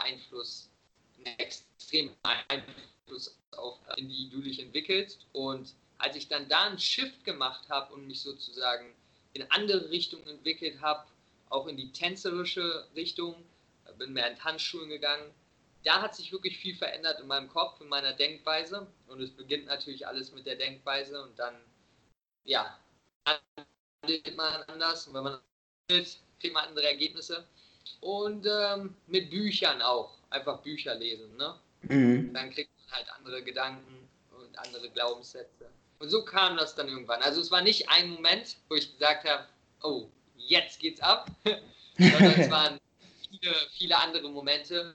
[0.00, 0.70] Einfluss,
[1.16, 2.14] einen extremen
[2.48, 5.26] Einfluss auf, in die du dich entwickelst.
[5.32, 8.94] Und als ich dann da einen Shift gemacht habe und mich sozusagen
[9.32, 11.06] in andere Richtungen entwickelt habe,
[11.50, 13.34] auch in die tänzerische Richtung,
[13.98, 15.32] bin mehr in Tanzschulen gegangen.
[15.84, 18.86] Da hat sich wirklich viel verändert in meinem Kopf, in meiner Denkweise.
[19.06, 21.54] Und es beginnt natürlich alles mit der Denkweise und dann,
[22.44, 22.78] ja,
[23.26, 25.06] handelt man anders.
[25.06, 25.40] Und wenn man
[25.90, 27.46] handelt, kriegt man andere Ergebnisse.
[28.00, 30.16] Und ähm, mit Büchern auch.
[30.30, 31.36] Einfach Bücher lesen.
[31.36, 31.54] Ne?
[31.82, 32.32] Mhm.
[32.32, 35.66] Dann kriegt man halt andere Gedanken und andere Glaubenssätze.
[35.98, 37.20] Und so kam das dann irgendwann.
[37.22, 39.44] Also es war nicht ein Moment, wo ich gesagt habe,
[39.82, 41.30] oh, jetzt geht's ab,
[41.98, 42.78] sondern es waren
[43.28, 44.94] viele, viele andere Momente,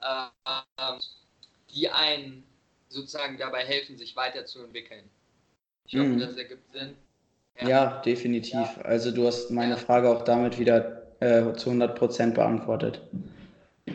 [0.00, 0.98] äh,
[1.74, 2.44] die einen
[2.88, 5.08] sozusagen dabei helfen, sich weiterzuentwickeln.
[5.86, 6.20] Ich hoffe, mhm.
[6.20, 6.96] das ergibt Sinn.
[7.60, 8.54] Ja, ja definitiv.
[8.54, 8.82] Ja.
[8.82, 9.76] Also du hast meine ja.
[9.76, 13.02] Frage auch damit wieder äh, zu 100% beantwortet.
[13.86, 13.94] Geil,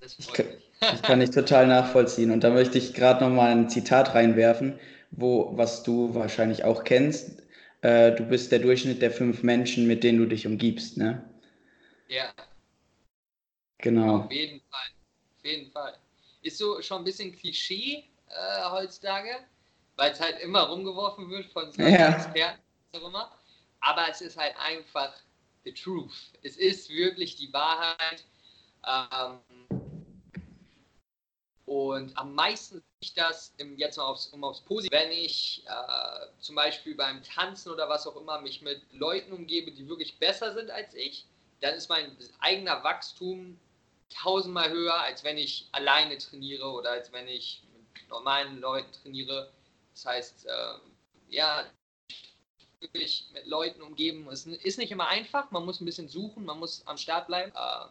[0.00, 0.70] das freut mich.
[0.80, 2.32] Das kann ich total nachvollziehen.
[2.32, 4.78] Und da möchte ich gerade nochmal ein Zitat reinwerfen,
[5.12, 7.42] wo, was du wahrscheinlich auch kennst
[7.82, 11.28] äh, du bist der Durchschnitt der fünf Menschen, mit denen du dich umgibst, ne?
[12.08, 12.32] Ja.
[13.78, 14.20] Genau.
[14.20, 14.88] Auf jeden Fall.
[15.38, 15.98] Auf jeden Fall.
[16.42, 19.30] Ist so schon ein bisschen Klischee äh, heutzutage,
[19.96, 22.10] weil es halt immer rumgeworfen wird von so ja.
[22.10, 22.60] Experten.
[23.80, 25.12] Aber es ist halt einfach
[25.64, 26.32] the truth.
[26.42, 28.24] Es ist wirklich die Wahrheit.
[28.86, 29.38] Ähm,
[31.66, 36.26] und am meisten sehe ich das jetzt mal aufs, um aufs Positive, wenn ich äh,
[36.40, 40.52] zum Beispiel beim Tanzen oder was auch immer mich mit Leuten umgebe, die wirklich besser
[40.54, 41.26] sind als ich,
[41.60, 43.58] dann ist mein eigener Wachstum
[44.10, 49.50] tausendmal höher, als wenn ich alleine trainiere oder als wenn ich mit normalen Leuten trainiere.
[49.94, 50.74] Das heißt, äh,
[51.28, 51.64] ja,
[52.82, 54.28] wirklich mit Leuten umgeben.
[54.30, 57.52] Es ist nicht immer einfach, man muss ein bisschen suchen, man muss am Start bleiben.
[57.52, 57.86] Äh,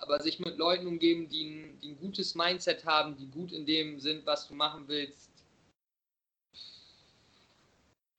[0.00, 3.66] aber sich mit Leuten umgeben, die ein, die ein gutes Mindset haben, die gut in
[3.66, 5.28] dem sind, was du machen willst,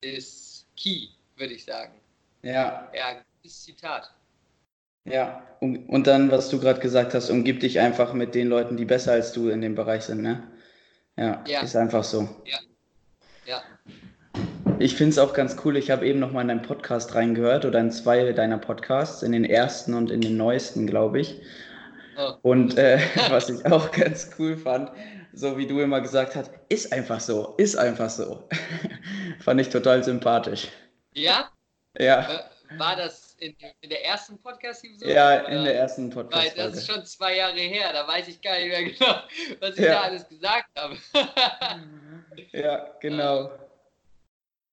[0.01, 1.93] ist key, würde ich sagen.
[2.43, 2.91] Ja.
[2.93, 4.11] Ja, gutes Zitat.
[5.05, 8.77] Ja, und, und dann, was du gerade gesagt hast, umgib dich einfach mit den Leuten,
[8.77, 10.51] die besser als du in dem Bereich sind, ne?
[11.17, 11.61] Ja, ja.
[11.61, 12.21] ist einfach so.
[12.45, 12.59] Ja.
[12.59, 12.70] Ja.
[14.81, 15.77] Ich finde es auch ganz cool.
[15.77, 19.31] Ich habe eben noch mal in deinen Podcast reingehört oder in zwei deiner Podcasts, in
[19.31, 21.39] den ersten und in den neuesten, glaube ich.
[22.17, 22.33] Oh.
[22.41, 24.91] Und äh, was ich auch ganz cool fand,
[25.33, 28.49] so wie du immer gesagt hast, ist einfach so, ist einfach so.
[29.39, 30.67] fand ich total sympathisch.
[31.13, 31.51] Ja?
[31.99, 32.49] Ja.
[32.77, 35.13] War das in, in der ersten Podcast-Episode?
[35.13, 38.41] Ja, in der ersten podcast Weil das ist schon zwei Jahre her, da weiß ich
[38.41, 39.21] gar nicht mehr genau,
[39.59, 39.91] was ich ja.
[39.91, 40.97] da alles gesagt habe.
[42.53, 43.51] ja, genau.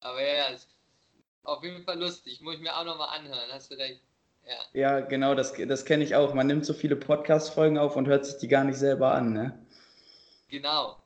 [0.01, 0.69] Aber ja, ist
[1.45, 2.41] auf jeden Fall lustig.
[2.41, 4.01] Muss ich mir auch nochmal anhören, hast du recht.
[4.47, 6.35] Ja, ja genau, das, das kenne ich auch.
[6.35, 9.67] Man nimmt so viele Podcast-Folgen auf und hört sich die gar nicht selber an, ne?
[10.49, 10.99] Genau.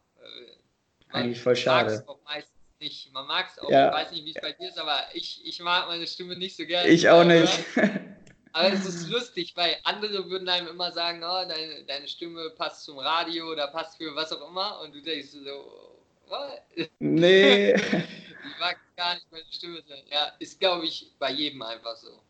[1.12, 2.04] Man Eigentlich voll schade.
[2.06, 3.12] Auch meistens nicht.
[3.12, 3.88] Man mag es auch, ja.
[3.88, 6.56] ich weiß nicht, wie es bei dir ist, aber ich, ich mag meine Stimme nicht
[6.56, 6.88] so gerne.
[6.88, 7.64] Ich auch nicht.
[8.52, 12.84] Aber es ist lustig, weil andere würden einem immer sagen, oh, deine, deine Stimme passt
[12.84, 14.80] zum Radio oder passt für was auch immer.
[14.80, 16.62] Und du denkst so, what?
[16.98, 17.74] Nee.
[17.74, 20.02] ich mag gar nicht meine Stimme sein.
[20.10, 22.22] Ja, ist glaube ich bei jedem einfach so.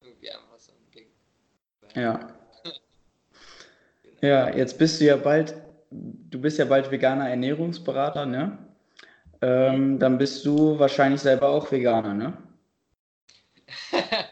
[0.00, 1.06] Irgendwie einfach so ein Ding.
[1.94, 2.38] Ja.
[4.22, 5.52] Ja, jetzt bist du ja bald,
[5.90, 8.56] du bist ja bald veganer Ernährungsberater, ne?
[9.40, 12.40] Ähm, dann bist du wahrscheinlich selber auch Veganer, ne?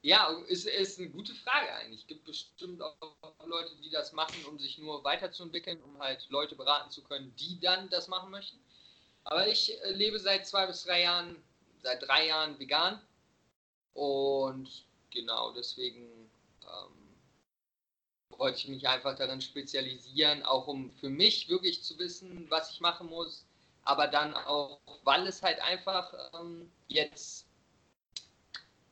[0.00, 2.00] ja, ist, ist eine gute Frage eigentlich.
[2.00, 6.56] Es gibt bestimmt auch Leute, die das machen, um sich nur weiterzuentwickeln, um halt Leute
[6.56, 8.58] beraten zu können, die dann das machen möchten.
[9.30, 11.36] Aber ich äh, lebe seit zwei bis drei Jahren,
[11.82, 12.98] seit drei Jahren vegan.
[13.92, 16.30] Und genau deswegen
[16.62, 17.14] ähm,
[18.30, 22.80] wollte ich mich einfach darin spezialisieren, auch um für mich wirklich zu wissen, was ich
[22.80, 23.44] machen muss.
[23.82, 27.46] Aber dann auch, weil es halt einfach ähm, jetzt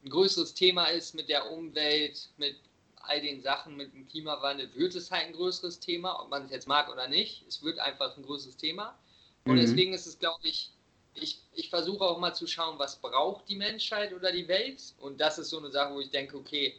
[0.04, 2.56] ein größeres Thema ist mit der Umwelt, mit
[2.96, 6.50] all den Sachen, mit dem Klimawandel, wird es halt ein größeres Thema, ob man es
[6.50, 7.46] jetzt mag oder nicht.
[7.48, 8.98] Es wird einfach ein größeres Thema.
[9.46, 9.60] Und mhm.
[9.60, 10.72] deswegen ist es, glaube ich,
[11.14, 14.82] ich, ich versuche auch mal zu schauen, was braucht die Menschheit oder die Welt.
[14.98, 16.78] Und das ist so eine Sache, wo ich denke, okay,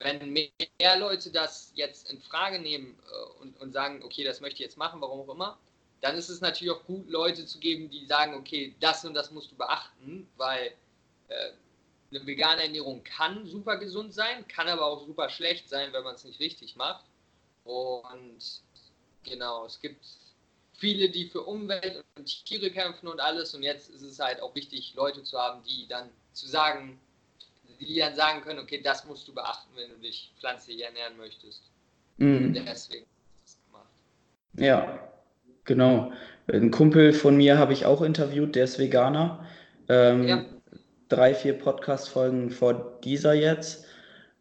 [0.00, 4.56] wenn mehr Leute das jetzt in Frage nehmen äh, und, und sagen, okay, das möchte
[4.56, 5.58] ich jetzt machen, warum auch immer,
[6.00, 9.30] dann ist es natürlich auch gut, Leute zu geben, die sagen, okay, das und das
[9.30, 10.74] musst du beachten, weil
[11.28, 11.50] äh,
[12.10, 16.14] eine vegane Ernährung kann super gesund sein, kann aber auch super schlecht sein, wenn man
[16.14, 17.04] es nicht richtig macht.
[17.64, 18.62] Und
[19.22, 20.04] genau, es gibt
[20.76, 23.54] viele, die für Umwelt und Tiere kämpfen und alles.
[23.54, 26.98] Und jetzt ist es halt auch wichtig, Leute zu haben, die dann zu sagen,
[27.80, 31.62] die dann sagen können, okay, das musst du beachten, wenn du dich pflanzlich ernähren möchtest.
[32.16, 32.54] Mhm.
[32.54, 33.06] Deswegen
[33.42, 33.88] das gemacht.
[34.54, 34.98] Ja,
[35.64, 36.12] genau.
[36.46, 39.46] Ein Kumpel von mir habe ich auch interviewt, der ist Veganer.
[39.88, 40.44] Ähm, ja
[41.08, 43.86] drei, vier Podcast-Folgen vor dieser jetzt.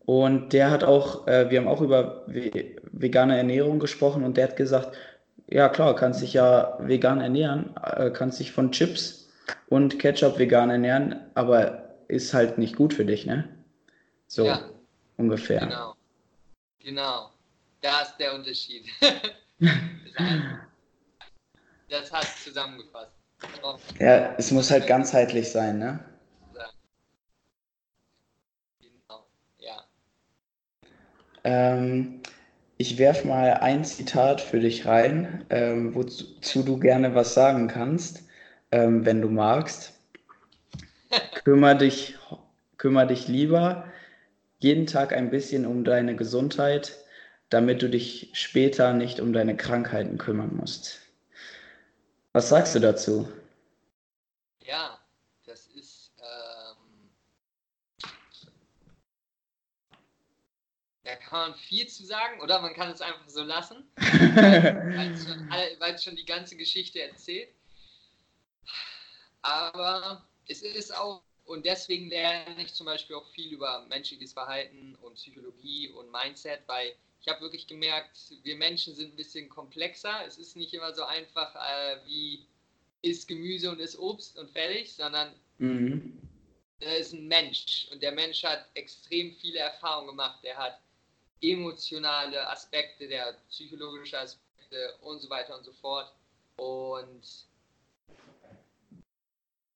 [0.05, 4.57] Und der hat auch, äh, wir haben auch über vegane Ernährung gesprochen und der hat
[4.57, 4.97] gesagt,
[5.47, 9.29] ja klar, kannst dich ja vegan ernähren, äh, kannst dich von Chips
[9.67, 13.47] und Ketchup vegan ernähren, aber ist halt nicht gut für dich, ne?
[14.27, 14.69] So ja.
[15.17, 15.59] ungefähr.
[15.59, 15.95] Genau.
[16.79, 17.29] Genau.
[17.81, 18.85] Da ist der Unterschied.
[21.89, 23.11] das hat zusammengefasst.
[23.99, 25.99] Ja, es muss halt ganzheitlich sein, ne?
[31.43, 32.21] Ähm,
[32.83, 38.23] ich werfe mal ein Zitat für dich rein, ähm, wozu du gerne was sagen kannst,
[38.71, 39.93] ähm, wenn du magst.
[41.45, 42.17] Kümmer dich,
[42.77, 43.85] kümmer dich lieber
[44.59, 46.97] jeden Tag ein bisschen um deine Gesundheit,
[47.49, 50.99] damit du dich später nicht um deine Krankheiten kümmern musst.
[52.33, 53.29] Was sagst du dazu?
[54.65, 54.99] Ja,
[61.03, 66.03] Da kann man viel zu sagen oder man kann es einfach so lassen, weil es
[66.03, 67.49] schon, die ganze Geschichte erzählt.
[69.41, 74.95] Aber es ist auch, und deswegen lerne ich zum Beispiel auch viel über menschliches Verhalten
[75.01, 80.23] und Psychologie und Mindset, weil ich habe wirklich gemerkt, wir Menschen sind ein bisschen komplexer.
[80.27, 82.45] Es ist nicht immer so einfach äh, wie
[83.01, 86.15] ist Gemüse und ist Obst und fertig, sondern mhm.
[86.79, 90.37] er ist ein Mensch und der Mensch hat extrem viele Erfahrungen gemacht.
[90.43, 90.82] Er hat
[91.43, 96.13] emotionale Aspekte, der psychologische Aspekte und so weiter und so fort.
[96.55, 97.47] Und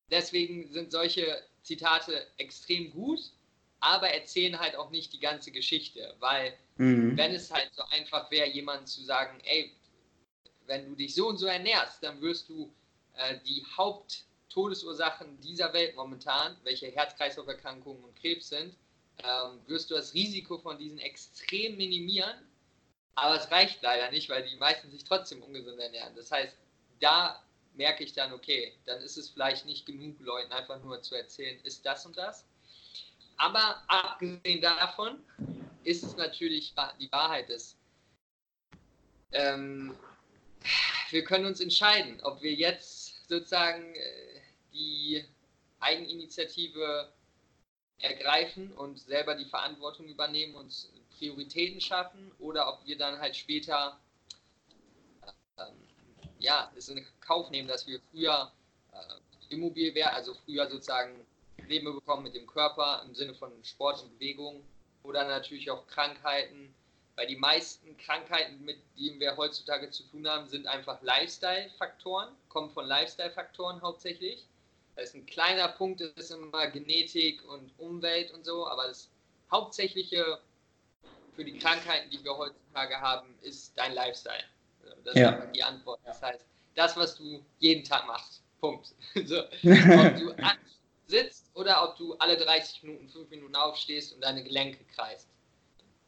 [0.09, 3.19] deswegen sind solche Zitate extrem gut,
[3.79, 7.17] aber erzählen halt auch nicht die ganze Geschichte, weil mhm.
[7.17, 9.73] wenn es halt so einfach wäre, jemandem zu sagen, ey,
[10.65, 12.73] wenn du dich so und so ernährst, dann wirst du
[13.15, 18.75] äh, die Haupttodesursachen dieser Welt momentan, welche Herz-Kreislauf-Erkrankungen und Krebs sind,
[19.23, 22.35] ähm, wirst du das Risiko von diesen extrem minimieren.
[23.15, 26.15] Aber es reicht leider nicht, weil die meisten sich trotzdem ungesund ernähren.
[26.15, 26.55] Das heißt,
[26.99, 27.43] da
[27.75, 31.59] merke ich dann, okay, dann ist es vielleicht nicht genug, Leuten einfach nur zu erzählen,
[31.63, 32.45] ist das und das.
[33.37, 35.19] Aber abgesehen davon
[35.83, 37.77] ist es natürlich die Wahrheit ist.
[39.31, 39.95] Ähm,
[41.11, 44.41] wir können uns entscheiden, ob wir jetzt sozusagen äh,
[44.73, 45.23] die
[45.79, 47.11] Eigeninitiative
[47.99, 53.99] ergreifen und selber die Verantwortung übernehmen und Prioritäten schaffen oder ob wir dann halt später
[55.57, 55.73] ähm,
[56.39, 58.51] ja, es in Kauf nehmen, dass wir früher
[58.91, 61.25] äh, immobil wären, also früher sozusagen
[61.57, 64.63] Probleme bekommen mit dem Körper im Sinne von Sport und Bewegung
[65.03, 66.73] oder natürlich auch Krankheiten,
[67.15, 72.69] weil die meisten Krankheiten, mit denen wir heutzutage zu tun haben, sind einfach Lifestyle-Faktoren, kommen
[72.69, 74.45] von Lifestyle-Faktoren hauptsächlich.
[74.97, 79.11] Das ist ein kleiner Punkt, das ist immer Genetik und Umwelt und so, aber das
[79.51, 80.39] Hauptsächliche
[81.35, 84.43] für die Krankheiten, die wir heutzutage haben, ist dein Lifestyle.
[85.03, 85.29] Das Ja.
[85.29, 85.99] ist die Antwort.
[86.03, 88.41] Das heißt, das, was du jeden Tag machst.
[88.59, 88.93] Punkt.
[89.25, 89.37] So.
[89.63, 90.33] Ob du
[91.05, 95.29] sitzt oder ob du alle 30 Minuten, 5 Minuten aufstehst und deine Gelenke kreist.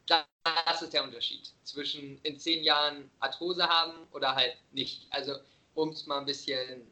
[0.07, 5.07] Das ist der Unterschied zwischen in 10 Jahren Arthrose haben oder halt nicht.
[5.11, 5.35] Also,
[5.75, 6.85] um es mal ein bisschen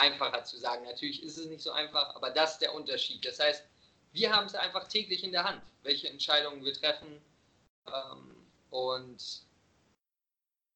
[0.00, 0.84] einfacher zu sagen.
[0.84, 3.24] Natürlich ist es nicht so einfach, aber das ist der Unterschied.
[3.24, 3.64] Das heißt,
[4.12, 7.20] wir haben es einfach täglich in der Hand, welche Entscheidungen wir treffen.
[7.86, 9.42] Ähm, und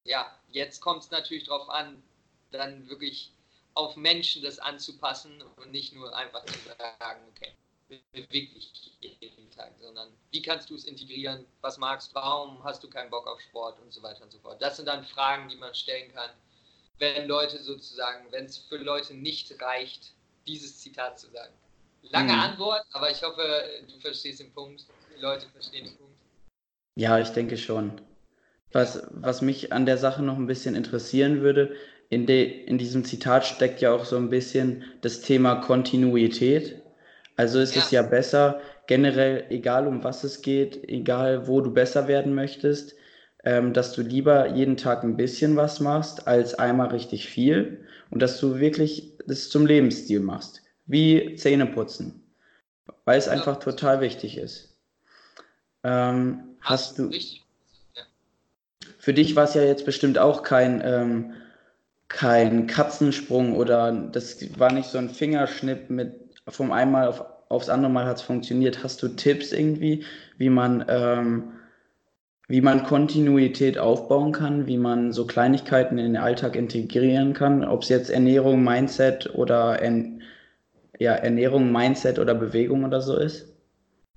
[0.03, 2.01] ja, jetzt kommt es natürlich darauf an,
[2.51, 3.31] dann wirklich
[3.73, 7.53] auf Menschen das anzupassen und nicht nur einfach zu sagen, okay,
[7.89, 13.09] dich jeden Tag, sondern wie kannst du es integrieren, was magst, warum hast du keinen
[13.09, 14.61] Bock auf Sport und so weiter und so fort.
[14.61, 16.31] Das sind dann Fragen, die man stellen kann,
[16.99, 20.13] wenn Leute sozusagen, wenn es für Leute nicht reicht,
[20.47, 21.53] dieses Zitat zu sagen.
[22.03, 22.39] Lange Mhm.
[22.39, 26.13] Antwort, aber ich hoffe, du verstehst den Punkt, die Leute verstehen den Punkt.
[26.95, 28.01] Ja, ich denke schon.
[28.73, 31.75] Was, was mich an der Sache noch ein bisschen interessieren würde,
[32.09, 36.81] in, de, in diesem Zitat steckt ja auch so ein bisschen das Thema Kontinuität.
[37.37, 38.01] Also ist es Ja.
[38.01, 42.95] ja besser, generell, egal um was es geht, egal wo du besser werden möchtest,
[43.45, 48.21] ähm, dass du lieber jeden Tag ein bisschen was machst, als einmal richtig viel und
[48.21, 52.23] dass du wirklich das zum Lebensstil machst, wie Zähne putzen,
[53.05, 53.33] weil es Ja.
[53.33, 54.75] einfach total wichtig ist.
[55.83, 57.11] Ähm, hast du,
[58.97, 61.33] für dich war es ja jetzt bestimmt auch kein, ähm,
[62.07, 66.13] kein Katzensprung oder das war nicht so ein Fingerschnipp mit
[66.47, 68.83] vom einmal auf, aufs andere Mal hat es funktioniert.
[68.83, 70.03] Hast du Tipps irgendwie,
[70.37, 71.51] wie man, ähm,
[72.47, 77.83] wie man Kontinuität aufbauen kann, wie man so Kleinigkeiten in den Alltag integrieren kann, ob
[77.83, 80.21] es jetzt Ernährung, Mindset oder en,
[80.99, 83.47] ja, Ernährung, Mindset oder Bewegung oder so ist?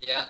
[0.01, 0.29] Ja,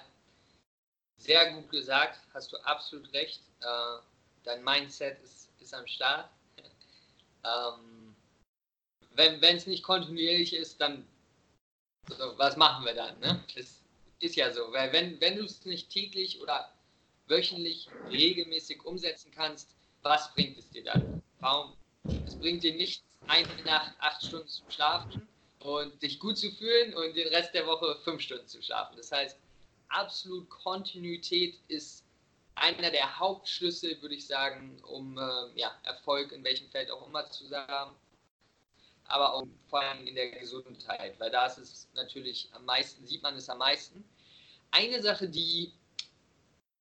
[1.16, 3.42] sehr gut gesagt, hast du absolut recht.
[3.60, 4.00] Äh,
[4.44, 6.30] dein Mindset ist, ist am Start.
[7.44, 8.14] ähm,
[9.14, 11.04] wenn es nicht kontinuierlich ist, dann
[12.08, 13.18] so, was machen wir dann?
[13.18, 13.44] Ne?
[13.56, 13.82] Das
[14.20, 16.72] ist ja so, weil wenn, wenn du es nicht täglich oder
[17.28, 21.22] wöchentlich regelmäßig umsetzen kannst, was bringt es dir dann?
[21.40, 21.76] Warum?
[22.26, 25.28] Es bringt dir nichts, eine Nacht acht Stunden zu schlafen
[25.60, 28.96] und dich gut zu fühlen und den Rest der Woche fünf Stunden zu schlafen.
[28.96, 29.38] Das heißt,
[29.88, 32.04] absolut Kontinuität ist
[32.54, 35.20] einer der Hauptschlüssel, würde ich sagen, um äh,
[35.54, 37.94] ja, Erfolg in welchem Feld auch immer zu haben.
[39.04, 43.22] Aber auch vor allem in der Gesundheit, weil da ist es natürlich am meisten, sieht
[43.22, 44.04] man es am meisten.
[44.70, 45.72] Eine Sache, die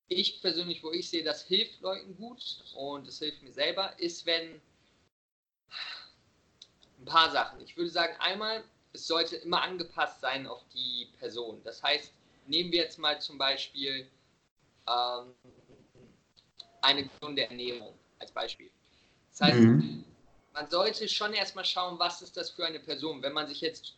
[0.10, 4.26] ich persönlich, wo ich sehe, das hilft Leuten gut und es hilft mir selber, ist,
[4.26, 4.62] wenn
[7.00, 7.62] ein paar Sachen.
[7.62, 11.62] Ich würde sagen, einmal, es sollte immer angepasst sein auf die Person.
[11.64, 12.12] Das heißt,
[12.48, 14.08] nehmen wir jetzt mal zum Beispiel
[14.88, 15.34] ähm,
[16.82, 18.72] eine gesunde Ernährung als Beispiel.
[19.32, 20.06] Das heißt, Mhm.
[20.54, 23.22] man sollte schon erstmal schauen, was ist das für eine Person.
[23.22, 23.94] Wenn man sich jetzt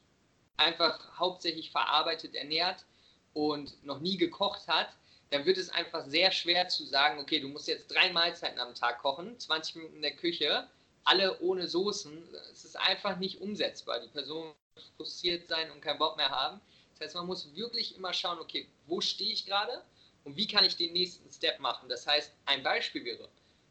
[0.58, 2.86] einfach hauptsächlich verarbeitet ernährt
[3.34, 4.90] und noch nie gekocht hat,
[5.30, 8.74] dann wird es einfach sehr schwer zu sagen, okay, du musst jetzt drei Mahlzeiten am
[8.74, 10.68] Tag kochen, 20 Minuten in der Küche,
[11.04, 12.34] alle ohne Soßen.
[12.52, 14.00] Es ist einfach nicht umsetzbar.
[14.00, 16.60] Die Person wird frustriert sein und keinen Bock mehr haben.
[16.94, 19.84] Das heißt, man muss wirklich immer schauen, okay, wo stehe ich gerade
[20.24, 21.90] und wie kann ich den nächsten Step machen.
[21.90, 23.30] Das heißt, ein Beispiel wäre,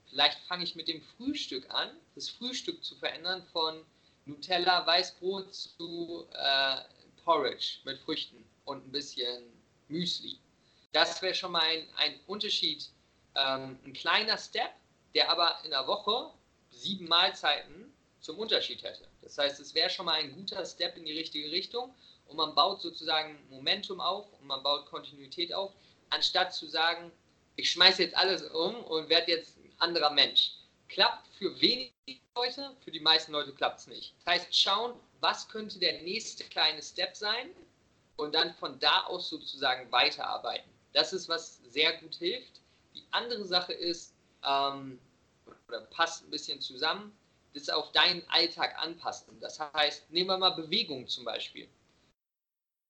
[0.08, 3.84] vielleicht fange ich mit dem Frühstück an, das Frühstück zu verändern von
[4.26, 6.76] Nutella, Weißbrot zu äh,
[7.24, 9.44] Porridge mit Früchten und ein bisschen
[9.88, 10.38] Müsli.
[10.98, 12.88] Das wäre schon mal ein, ein Unterschied,
[13.36, 14.72] ähm, ein kleiner Step,
[15.14, 16.32] der aber in der Woche
[16.72, 19.06] sieben Mahlzeiten zum Unterschied hätte.
[19.22, 21.94] Das heißt, es wäre schon mal ein guter Step in die richtige Richtung
[22.26, 25.72] und man baut sozusagen Momentum auf und man baut Kontinuität auf,
[26.10, 27.12] anstatt zu sagen,
[27.54, 30.50] ich schmeiße jetzt alles um und werde jetzt ein anderer Mensch.
[30.88, 31.92] Klappt für wenige
[32.34, 34.14] Leute, für die meisten Leute klappt es nicht.
[34.24, 37.50] Das heißt, schauen, was könnte der nächste kleine Step sein
[38.16, 40.77] und dann von da aus sozusagen weiterarbeiten.
[40.92, 42.60] Das ist, was sehr gut hilft.
[42.94, 44.14] Die andere Sache ist,
[44.44, 44.98] ähm,
[45.68, 47.16] oder passt ein bisschen zusammen,
[47.54, 49.38] das auf deinen Alltag anpassen.
[49.40, 51.68] Das heißt, nehmen wir mal Bewegung zum Beispiel.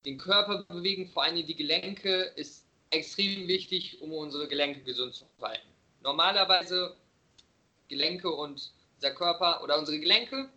[0.04, 5.26] Den Körper bewegen, vor allem die Gelenke, ist extrem wichtig, um unsere Gelenke gesund zu
[5.40, 5.68] halten.
[6.00, 6.96] Normalerweise
[7.88, 10.48] Gelenke und unser Körper oder unsere Gelenke,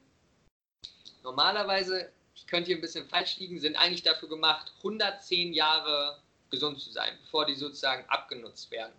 [1.23, 6.19] normalerweise, ich könnte hier ein bisschen falsch liegen, sind eigentlich dafür gemacht, 110 Jahre
[6.51, 8.93] gesund zu sein, bevor die sozusagen abgenutzt werden.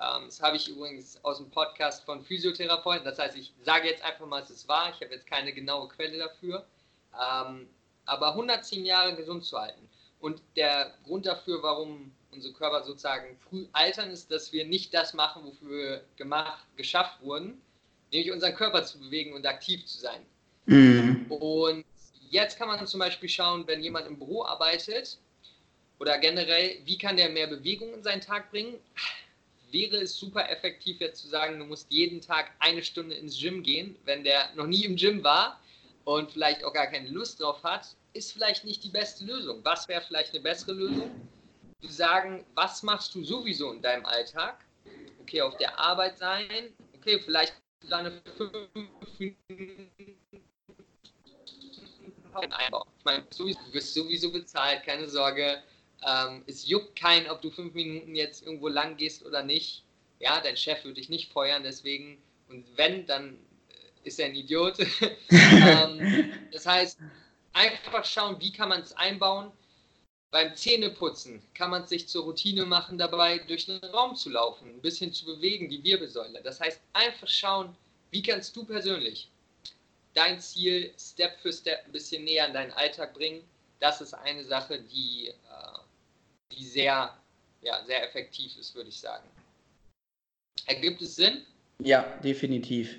[0.00, 3.04] Ähm, das habe ich übrigens aus dem Podcast von Physiotherapeuten.
[3.04, 4.90] Das heißt, ich sage jetzt einfach mal, es ist wahr.
[4.90, 6.66] Ich habe jetzt keine genaue Quelle dafür.
[7.14, 7.68] Ähm,
[8.06, 9.88] aber 110 Jahre gesund zu halten.
[10.20, 15.14] Und der Grund dafür, warum unsere Körper sozusagen früh altern, ist, dass wir nicht das
[15.14, 17.60] machen, wofür wir gemacht, geschafft wurden,
[18.12, 20.20] nämlich unseren Körper zu bewegen und aktiv zu sein.
[20.66, 21.26] Mhm.
[21.28, 21.84] Und
[22.28, 25.18] jetzt kann man zum Beispiel schauen, wenn jemand im Büro arbeitet
[26.00, 28.80] oder generell, wie kann der mehr Bewegung in seinen Tag bringen?
[29.70, 33.62] Wäre es super effektiv jetzt zu sagen, du musst jeden Tag eine Stunde ins Gym
[33.62, 35.60] gehen, wenn der noch nie im Gym war
[36.04, 39.60] und vielleicht auch gar keine Lust drauf hat, ist vielleicht nicht die beste Lösung.
[39.62, 41.10] Was wäre vielleicht eine bessere Lösung?
[41.82, 44.64] Zu sagen, was machst du sowieso in deinem Alltag?
[45.20, 46.74] Okay, auf der Arbeit sein.
[46.96, 47.54] Okay, vielleicht
[47.88, 48.52] deine fünf
[49.48, 49.90] Minuten
[52.34, 52.88] einbauen.
[52.98, 55.62] Ich meine, du wirst sowieso bezahlt, keine Sorge.
[56.06, 59.84] Ähm, es juckt keinen, ob du fünf Minuten jetzt irgendwo lang gehst oder nicht.
[60.18, 62.20] Ja, dein Chef würde dich nicht feuern, deswegen.
[62.48, 63.38] Und wenn, dann
[64.04, 64.78] ist er ein Idiot.
[65.30, 66.98] ähm, das heißt,
[67.52, 69.52] einfach schauen, wie kann man es einbauen.
[70.30, 74.68] Beim Zähneputzen kann man es sich zur Routine machen, dabei durch den Raum zu laufen,
[74.68, 76.40] ein bisschen zu bewegen, die Wirbelsäule.
[76.42, 77.76] Das heißt, einfach schauen,
[78.12, 79.28] wie kannst du persönlich
[80.14, 83.42] dein Ziel Step für Step ein bisschen näher in deinen Alltag bringen.
[83.80, 85.78] Das ist eine Sache, die, äh,
[86.52, 87.16] die sehr,
[87.62, 89.24] ja, sehr effektiv ist, würde ich sagen.
[90.66, 91.42] Ergibt es Sinn?
[91.78, 92.96] Ja, definitiv.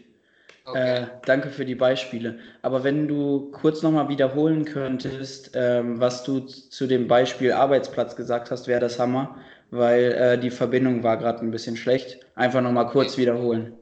[0.64, 1.04] Okay.
[1.04, 2.40] Äh, danke für die Beispiele.
[2.62, 8.52] Aber wenn du kurz nochmal wiederholen könntest, ähm, was du zu dem Beispiel Arbeitsplatz gesagt
[8.52, 9.40] hast, wäre das Hammer,
[9.72, 12.20] weil äh, die Verbindung war gerade ein bisschen schlecht.
[12.36, 13.24] Einfach nochmal kurz okay.
[13.24, 13.78] wiederholen.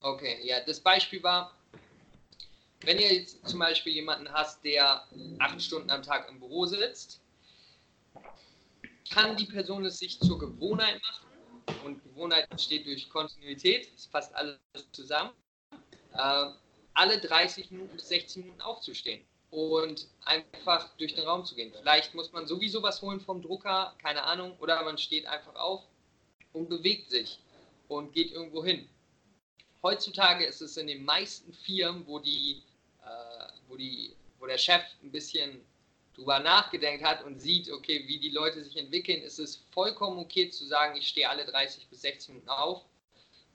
[0.00, 1.52] Okay, ja, das Beispiel war,
[2.82, 5.02] wenn ihr jetzt zum Beispiel jemanden hast, der
[5.38, 7.20] acht Stunden am Tag im Büro sitzt,
[9.10, 11.26] kann die Person es sich zur Gewohnheit machen.
[11.84, 14.58] Und Gewohnheit entsteht durch Kontinuität, es passt alles
[14.92, 15.32] zusammen.
[16.12, 16.50] Äh,
[16.94, 21.72] alle 30 Minuten bis 16 Minuten aufzustehen und einfach durch den Raum zu gehen.
[21.78, 25.82] Vielleicht muss man sowieso was holen vom Drucker, keine Ahnung, oder man steht einfach auf
[26.52, 27.38] und bewegt sich
[27.88, 28.88] und geht irgendwo hin.
[29.82, 32.62] Heutzutage ist es in den meisten Firmen, wo die,
[33.04, 35.60] äh, wo die, wo der Chef ein bisschen
[36.16, 40.48] drüber nachgedacht hat und sieht, okay, wie die Leute sich entwickeln, ist es vollkommen okay
[40.48, 42.84] zu sagen, ich stehe alle 30 bis 16 Minuten auf.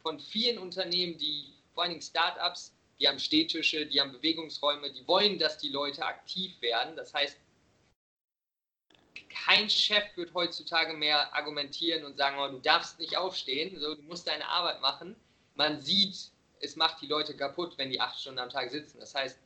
[0.02, 5.08] Von vielen Unternehmen, die vor allen Dingen Startups, die haben Stehtische, die haben Bewegungsräume, die
[5.08, 6.96] wollen, dass die Leute aktiv werden.
[6.96, 7.38] Das heißt,
[9.30, 14.02] kein Chef wird heutzutage mehr argumentieren und sagen, oh, du darfst nicht aufstehen, so, du
[14.04, 15.16] musst deine Arbeit machen.
[15.56, 19.00] Man sieht, es macht die Leute kaputt, wenn die acht Stunden am Tag sitzen.
[19.00, 19.40] Das heißt,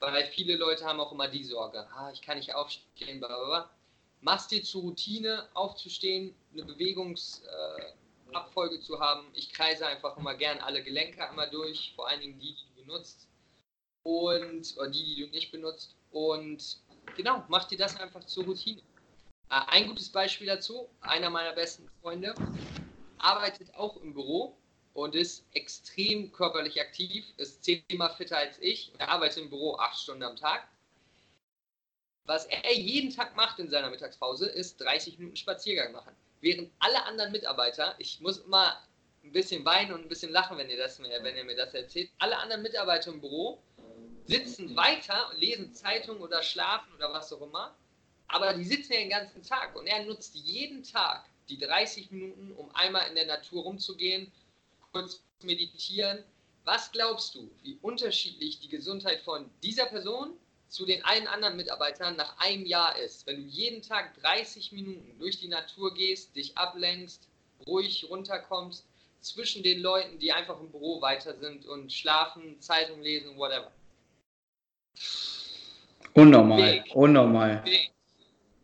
[0.00, 3.70] weil viele Leute haben auch immer die Sorge, ah, ich kann nicht aufstehen, blablabla.
[4.20, 9.26] Machst dir zur Routine aufzustehen, eine Bewegungs, äh, zu haben.
[9.34, 12.82] Ich kreise einfach immer gern alle Gelenke einmal durch, vor allen Dingen die, die du
[12.82, 13.26] benutzt
[14.02, 15.96] und oder die, die du nicht benutzt.
[16.10, 16.78] Und
[17.16, 18.82] genau, mach dir das einfach zur Routine.
[19.50, 22.34] Äh, ein gutes Beispiel dazu, einer meiner besten Freunde
[23.18, 24.56] arbeitet auch im Büro
[25.02, 28.92] und ist extrem körperlich aktiv, ist zehnmal fitter als ich.
[28.98, 30.68] Er arbeitet im Büro acht Stunden am Tag.
[32.24, 37.04] Was er jeden Tag macht in seiner Mittagspause, ist 30 Minuten Spaziergang machen während alle
[37.04, 38.80] anderen Mitarbeiter, ich muss immer
[39.24, 42.10] ein bisschen weinen und ein bisschen lachen, wenn ihr, das, wenn ihr mir das erzählt,
[42.18, 43.58] alle anderen Mitarbeiter im Büro
[44.26, 47.74] sitzen weiter und lesen Zeitungen oder schlafen oder was auch immer,
[48.28, 52.52] aber die sitzen ja den ganzen Tag und er nutzt jeden Tag die 30 Minuten,
[52.52, 54.30] um einmal in der Natur rumzugehen,
[54.98, 56.24] kurz meditieren.
[56.64, 60.32] Was glaubst du, wie unterschiedlich die Gesundheit von dieser Person
[60.68, 65.18] zu den allen anderen Mitarbeitern nach einem Jahr ist, wenn du jeden Tag 30 Minuten
[65.18, 67.28] durch die Natur gehst, dich ablenkst,
[67.66, 68.84] ruhig runterkommst,
[69.20, 73.72] zwischen den Leuten, die einfach im Büro weiter sind und schlafen, Zeitung lesen, whatever.
[76.14, 76.94] Unnormal, Weg.
[76.94, 77.64] unnormal.
[77.64, 77.92] Weg.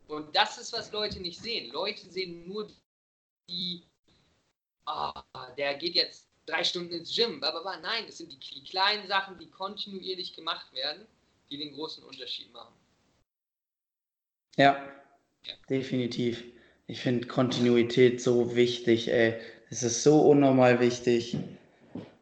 [0.08, 1.72] Und das ist, was Leute nicht sehen.
[1.72, 2.68] Leute sehen nur
[3.48, 3.82] die,
[4.86, 5.12] oh,
[5.56, 9.50] der geht jetzt drei Stunden ins Gym, aber nein, das sind die kleinen Sachen, die
[9.50, 11.06] kontinuierlich gemacht werden
[11.50, 12.74] die den großen Unterschied machen.
[14.56, 14.84] Ja,
[15.46, 15.54] ja.
[15.68, 16.44] definitiv.
[16.86, 19.34] Ich finde Kontinuität so wichtig, ey.
[19.70, 21.36] Es ist so unnormal wichtig,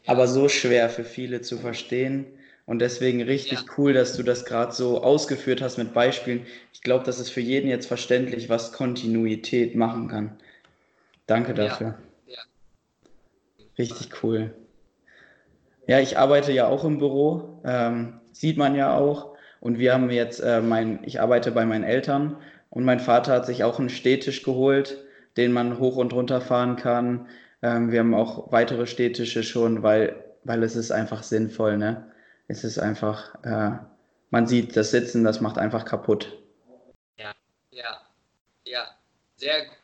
[0.07, 2.27] aber so schwer für viele zu verstehen.
[2.65, 3.67] Und deswegen richtig ja.
[3.77, 6.47] cool, dass du das gerade so ausgeführt hast mit Beispielen.
[6.73, 10.41] Ich glaube, das ist für jeden jetzt verständlich, was Kontinuität machen kann.
[11.27, 11.89] Danke dafür.
[11.89, 11.99] Ja.
[13.79, 14.55] Richtig cool.
[15.87, 17.61] Ja, ich arbeite ja auch im Büro.
[17.65, 19.37] Ähm, sieht man ja auch.
[19.61, 22.37] Und wir haben jetzt, äh, mein, ich arbeite bei meinen Eltern
[22.71, 24.99] und mein Vater hat sich auch einen Stehtisch geholt,
[25.37, 27.29] den man hoch und runter fahren kann.
[27.63, 32.11] Ähm, wir haben auch weitere Stehtische schon, weil, weil es ist einfach sinnvoll, ne?
[32.49, 33.71] Es ist einfach, äh,
[34.31, 36.39] man sieht das Sitzen, das macht einfach kaputt.
[37.19, 37.33] Ja,
[37.71, 38.01] ja,
[38.65, 38.85] ja.
[39.37, 39.82] Sehr gut.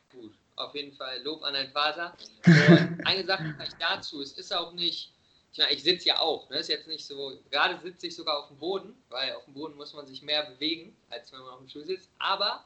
[0.59, 2.17] Auf jeden Fall Lob an deinen Vater.
[2.47, 5.13] Und eine Sache vielleicht dazu, es ist auch nicht,
[5.53, 6.59] ich, meine, ich sitze ja auch, ne?
[6.59, 9.77] ist jetzt nicht so, gerade sitze ich sogar auf dem Boden, weil auf dem Boden
[9.77, 12.11] muss man sich mehr bewegen, als wenn man auf dem Stuhl sitzt.
[12.19, 12.65] Aber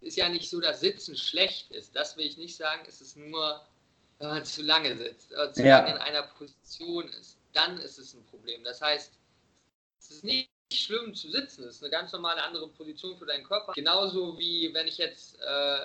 [0.00, 1.94] ist ja nicht so, dass Sitzen schlecht ist.
[1.94, 2.82] Das will ich nicht sagen.
[2.86, 3.60] Es ist nur,
[4.18, 5.78] wenn man zu lange sitzt, oder zu ja.
[5.78, 7.38] lange in einer Position ist.
[7.52, 8.62] Dann ist es ein Problem.
[8.64, 9.12] Das heißt,
[9.98, 11.64] es ist nicht schlimm zu sitzen.
[11.64, 13.72] Es ist eine ganz normale andere Position für deinen Körper.
[13.72, 15.78] Genauso wie wenn ich jetzt äh,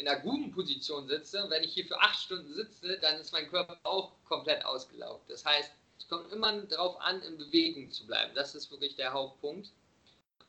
[0.00, 1.44] in einer guten Position sitze.
[1.50, 5.28] Wenn ich hier für acht Stunden sitze, dann ist mein Körper auch komplett ausgelaugt.
[5.28, 8.32] Das heißt, es kommt immer darauf an, in Bewegung zu bleiben.
[8.34, 9.70] Das ist wirklich der Hauptpunkt.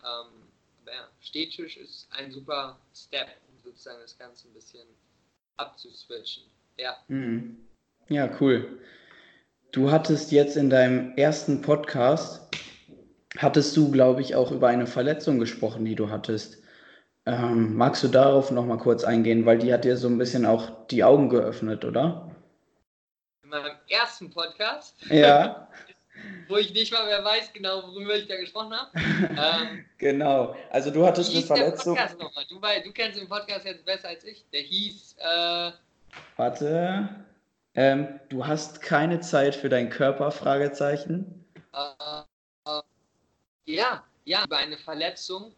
[0.04, 0.47] Ähm,
[0.88, 4.88] ja, Stehtisch ist ein super Step, um sozusagen das Ganze ein bisschen
[5.58, 6.43] abzuswitchen.
[6.78, 6.97] Ja.
[7.10, 7.58] Mhm.
[8.08, 8.80] Ja, cool.
[9.72, 12.41] Du hattest jetzt in deinem ersten Podcast,
[13.38, 16.62] hattest du, glaube ich, auch über eine Verletzung gesprochen, die du hattest.
[17.26, 20.45] Ähm, magst du darauf noch mal kurz eingehen, weil die hat dir so ein bisschen
[20.45, 22.32] auch die Augen geöffnet, oder?
[23.43, 24.95] In meinem ersten Podcast?
[25.09, 25.67] Ja.
[26.47, 28.91] wo ich nicht mal mehr weiß genau, worüber ich da gesprochen habe.
[28.95, 30.55] ähm, genau.
[30.69, 31.95] Also du hattest eine Verletzung.
[31.95, 34.43] Der Podcast Du, du kennst den Podcast jetzt besser als ich.
[34.51, 35.15] Der hieß.
[35.19, 35.72] Äh,
[36.38, 37.09] Warte.
[37.74, 40.32] Ähm, du hast keine Zeit für deinen Körper?
[40.32, 41.45] Fragezeichen.
[41.74, 42.22] Äh,
[42.69, 42.82] äh,
[43.65, 45.53] ja, ja, über eine Verletzung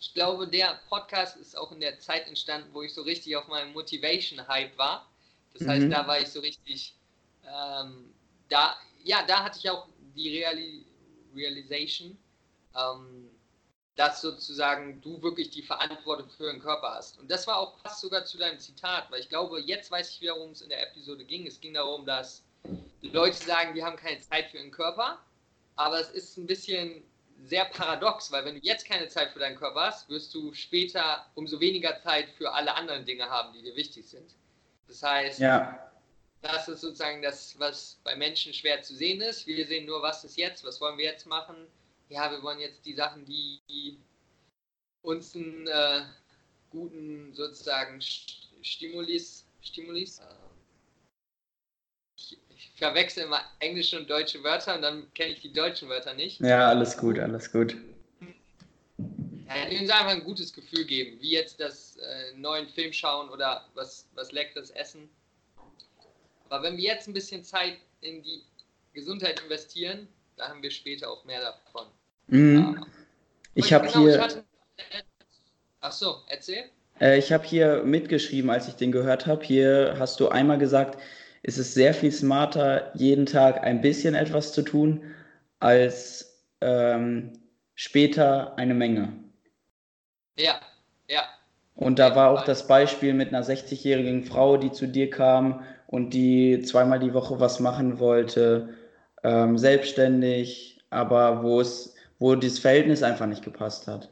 [0.00, 3.46] ich glaube, der Podcast ist auch in der Zeit entstanden, wo ich so richtig auf
[3.48, 5.06] meinem Motivation-Hype war.
[5.52, 5.90] Das heißt, mhm.
[5.90, 6.94] da war ich so richtig,
[7.44, 8.14] ähm,
[8.48, 9.86] da, ja, da hatte ich auch
[10.16, 10.86] die Reali
[11.34, 12.18] Realization,
[12.74, 13.30] ähm,
[13.94, 17.18] dass sozusagen du wirklich die Verantwortung für den Körper hast.
[17.18, 20.20] Und das war auch fast sogar zu deinem Zitat, weil ich glaube, jetzt weiß ich
[20.22, 21.46] wieder, worum es in der Episode ging.
[21.46, 22.42] Es ging darum, dass
[23.02, 25.18] Leute sagen, wir haben keine Zeit für den Körper,
[25.76, 27.02] aber es ist ein bisschen
[27.44, 31.26] sehr paradox, weil wenn du jetzt keine Zeit für deinen Körper hast, wirst du später
[31.34, 34.34] umso weniger Zeit für alle anderen Dinge haben, die dir wichtig sind.
[34.88, 35.90] Das heißt, ja.
[36.42, 39.46] das ist sozusagen das, was bei Menschen schwer zu sehen ist.
[39.46, 41.66] Wir sehen nur, was ist jetzt, was wollen wir jetzt machen.
[42.08, 43.98] Ja, wir wollen jetzt die Sachen, die
[45.02, 46.02] uns einen äh,
[46.70, 48.00] guten sozusagen
[48.62, 50.24] Stimulis, Stimulis äh,
[52.80, 56.40] verwechsel immer englische und deutsche Wörter und dann kenne ich die deutschen Wörter nicht.
[56.40, 57.76] Ja, alles gut, alles gut.
[58.98, 63.66] Ja, uns einfach ein gutes Gefühl geben, wie jetzt das äh, neuen Film schauen oder
[63.74, 65.08] was, was leckeres essen.
[66.48, 68.42] Aber wenn wir jetzt ein bisschen Zeit in die
[68.92, 71.86] Gesundheit investieren, da haben wir später auch mehr davon.
[72.28, 72.76] Mhm.
[72.76, 72.86] Ja.
[73.54, 74.20] Ich habe genau, hier.
[74.20, 74.44] Hatte...
[75.80, 76.64] Ach so, erzähl.
[77.00, 79.44] Äh, ich habe hier mitgeschrieben, als ich den gehört habe.
[79.44, 80.98] Hier hast du einmal gesagt,
[81.42, 85.02] ist es sehr viel smarter, jeden Tag ein bisschen etwas zu tun,
[85.58, 87.32] als ähm,
[87.74, 89.12] später eine Menge.
[90.36, 90.60] Ja,
[91.08, 91.22] ja.
[91.74, 96.10] Und da war auch das Beispiel mit einer 60-jährigen Frau, die zu dir kam und
[96.12, 98.74] die zweimal die Woche was machen wollte,
[99.22, 104.10] ähm, selbstständig, aber wo es, wo das Verhältnis einfach nicht gepasst hat.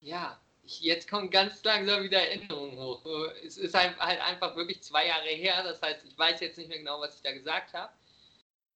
[0.00, 0.41] Ja,
[0.80, 3.04] jetzt kommen ganz langsam wieder Erinnerungen hoch.
[3.44, 6.78] Es ist halt, einfach wirklich zwei Jahre her, das heißt, ich weiß jetzt nicht mehr
[6.78, 7.92] genau, was ich da gesagt habe.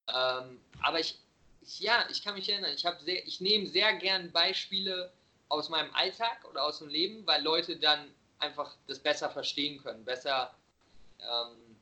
[0.09, 1.19] Ähm, aber ich,
[1.61, 5.13] ich, ja, ich kann mich erinnern, ich, sehr, ich nehme sehr gern Beispiele
[5.49, 10.05] aus meinem Alltag oder aus dem Leben, weil Leute dann einfach das besser verstehen können,
[10.05, 10.55] besser
[11.21, 11.77] ähm,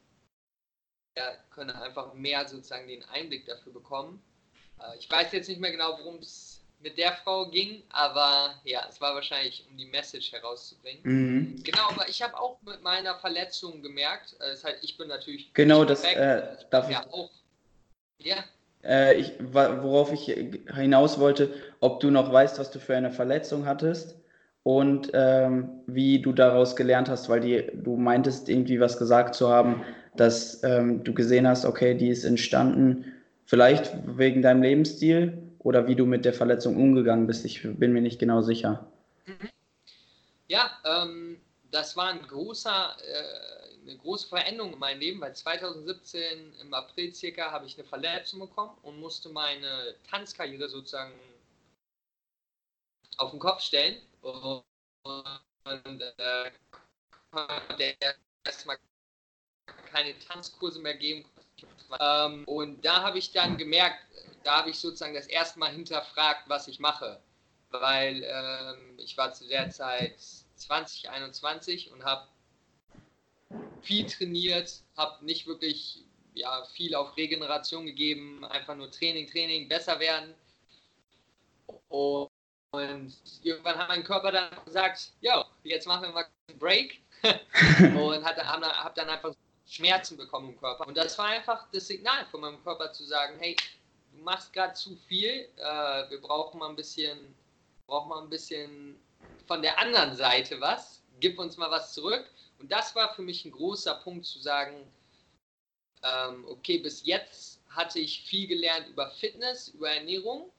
[1.17, 4.23] ja, können einfach mehr sozusagen den Einblick dafür bekommen.
[4.81, 6.54] Äh, ich weiß jetzt nicht mehr genau, worum es
[6.85, 11.01] mit der Frau ging, aber ja, es war wahrscheinlich, um die Message herauszubringen.
[11.03, 11.63] Mhm.
[11.65, 15.53] Genau, aber ich habe auch mit meiner Verletzung gemerkt, äh, das heißt, ich bin natürlich.
[15.55, 17.13] Genau, das äh, darf ja, ich.
[17.13, 17.31] Auch,
[18.19, 18.37] ja.
[18.85, 20.27] Äh, ich, worauf ich
[20.75, 24.15] hinaus wollte, ob du noch weißt, was du für eine Verletzung hattest
[24.63, 29.49] und ähm, wie du daraus gelernt hast, weil die, du meintest irgendwie was gesagt zu
[29.49, 29.83] haben,
[30.17, 33.07] dass ähm, du gesehen hast, okay, die ist entstanden,
[33.47, 37.45] vielleicht wegen deinem Lebensstil oder wie du mit der Verletzung umgegangen bist.
[37.45, 38.87] Ich bin mir nicht genau sicher.
[39.27, 39.49] Mhm.
[40.47, 41.41] Ja, ähm,
[41.71, 47.13] das war ein großer, äh, eine große Veränderung in meinem Leben, weil 2017 im April
[47.15, 51.13] circa habe ich eine Verletzung bekommen und musste meine Tanzkarriere sozusagen
[53.17, 54.65] auf den Kopf stellen und
[55.65, 56.51] äh,
[57.31, 57.97] konnte
[58.45, 58.77] erstmal
[59.91, 61.25] keine Tanzkurse mehr geben.
[62.01, 64.05] Ähm, und da habe ich dann gemerkt,
[64.45, 67.21] da habe ich sozusagen das erste Mal hinterfragt, was ich mache.
[67.71, 70.21] Weil ähm, ich war zu der Zeit
[70.57, 72.29] 2021 und habe
[73.83, 79.99] viel trainiert, habe nicht wirklich ja, viel auf Regeneration gegeben, einfach nur Training, Training, besser
[80.01, 80.35] werden.
[81.89, 82.31] Und,
[82.73, 87.01] Und irgendwann hat mein Körper dann gesagt, ja, jetzt machen wir mal einen Break.
[87.23, 89.35] und habe dann, hab dann einfach
[89.67, 90.87] Schmerzen bekommen im Körper.
[90.87, 93.57] Und das war einfach das Signal von meinem Körper zu sagen, hey,
[94.25, 97.35] machst gerade zu viel, äh, wir brauchen mal ein bisschen,
[97.87, 98.99] brauchen mal ein bisschen
[99.47, 102.29] von der anderen Seite was, gib uns mal was zurück.
[102.59, 104.91] Und das war für mich ein großer Punkt zu sagen,
[106.03, 110.51] ähm, okay, bis jetzt hatte ich viel gelernt über Fitness, über Ernährung.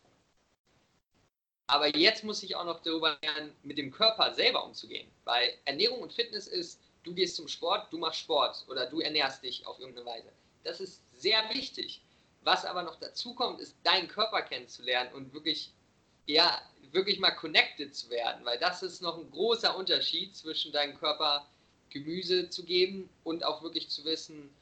[1.68, 5.09] Aber jetzt muss ich auch noch darüber lernen, mit dem Körper selber umzugehen.
[5.24, 9.43] Weil Ernährung und Fitness ist, du gehst zum Sport, du machst Sport oder du ernährst
[9.43, 10.32] dich auf irgendeine Weise.
[10.63, 12.04] Das ist sehr wichtig.
[12.45, 15.71] Was aber noch dazu kommt, ist deinen Körper kennenzulernen und wirklich,
[16.27, 18.45] ja, wirklich mal connected zu werden.
[18.45, 21.47] Weil das ist noch ein großer Unterschied zwischen deinem Körper
[21.89, 24.53] Gemüse zu geben und auch wirklich zu wissen,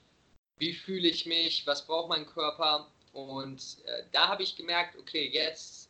[0.59, 2.88] wie fühle ich mich, was braucht mein Körper.
[3.11, 5.89] Und äh, da habe ich gemerkt, okay, jetzt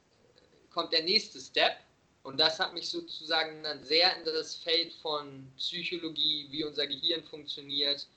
[0.72, 1.78] kommt der nächste Step.
[2.24, 7.24] Und das hat mich sozusagen dann sehr in das Feld von Psychologie, wie unser Gehirn
[7.24, 8.08] funktioniert,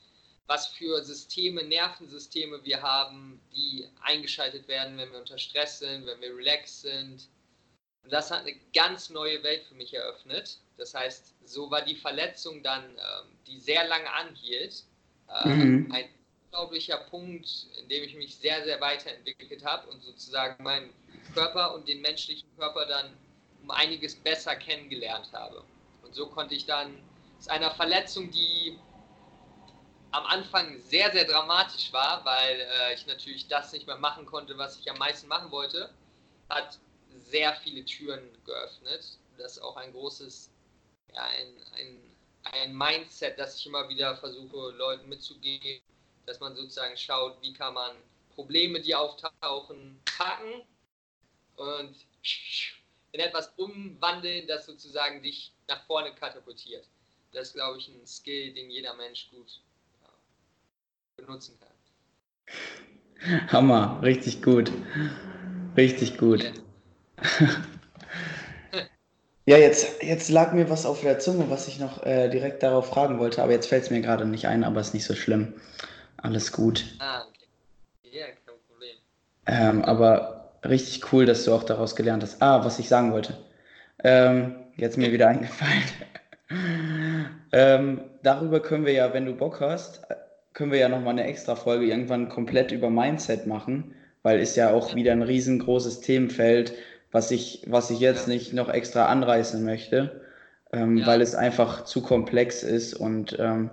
[0.47, 6.21] was für Systeme, Nervensysteme wir haben, die eingeschaltet werden, wenn wir unter Stress sind, wenn
[6.21, 7.29] wir relaxed sind.
[8.05, 10.59] Und das hat eine ganz neue Welt für mich eröffnet.
[10.77, 14.85] Das heißt, so war die Verletzung dann, ähm, die sehr lange anhielt,
[15.29, 15.93] äh, mhm.
[15.93, 16.09] ein
[16.45, 20.91] unglaublicher Punkt, in dem ich mich sehr, sehr weiterentwickelt habe und sozusagen meinen
[21.35, 23.17] Körper und den menschlichen Körper dann
[23.63, 25.65] um einiges besser kennengelernt habe.
[26.03, 27.03] Und so konnte ich dann
[27.39, 28.79] aus einer Verletzung, die
[30.13, 34.57] am Anfang sehr, sehr dramatisch war, weil äh, ich natürlich das nicht mehr machen konnte,
[34.57, 35.91] was ich am meisten machen wollte,
[36.49, 36.79] hat
[37.09, 39.19] sehr viele Türen geöffnet.
[39.37, 40.51] Das ist auch ein großes,
[41.15, 42.17] ja, ein, ein,
[42.53, 45.83] ein Mindset, das ich immer wieder versuche, Leuten mitzugeben,
[46.25, 47.97] dass man sozusagen schaut, wie kann man
[48.35, 50.63] Probleme, die auftauchen, packen
[51.57, 51.97] und
[53.13, 56.87] in etwas umwandeln, das sozusagen dich nach vorne katapultiert.
[57.33, 59.61] Das ist, glaube ich, ein Skill, den jeder Mensch gut
[61.17, 61.77] benutzen kann.
[63.49, 64.73] Hammer, richtig gut.
[65.77, 66.53] Richtig gut.
[69.49, 69.59] Ja.
[69.59, 73.21] jetzt, jetzt lag mir was auf der Zunge, was ich noch äh, direkt darauf fragen
[73.21, 75.55] wollte, aber jetzt fällt es mir gerade nicht ein, aber ist nicht so schlimm.
[76.17, 76.85] Alles gut.
[76.99, 77.47] Ah, okay.
[78.11, 78.97] Ja, kein Problem.
[79.47, 82.43] Ähm, aber richtig cool, dass du auch daraus gelernt hast.
[82.43, 83.39] Ah, was ich sagen wollte.
[84.03, 85.85] Ähm, jetzt mir wieder eingefallen.
[87.53, 90.03] ähm, darüber können wir ja, wenn du Bock hast,
[90.57, 94.73] können wir ja nochmal eine extra Folge irgendwann komplett über Mindset machen, weil ist ja
[94.73, 96.73] auch wieder ein riesengroßes Themenfeld,
[97.13, 100.25] was ich, was ich jetzt nicht noch extra anreißen möchte,
[100.73, 101.07] ähm, ja.
[101.07, 103.71] weil es einfach zu komplex ist und ähm,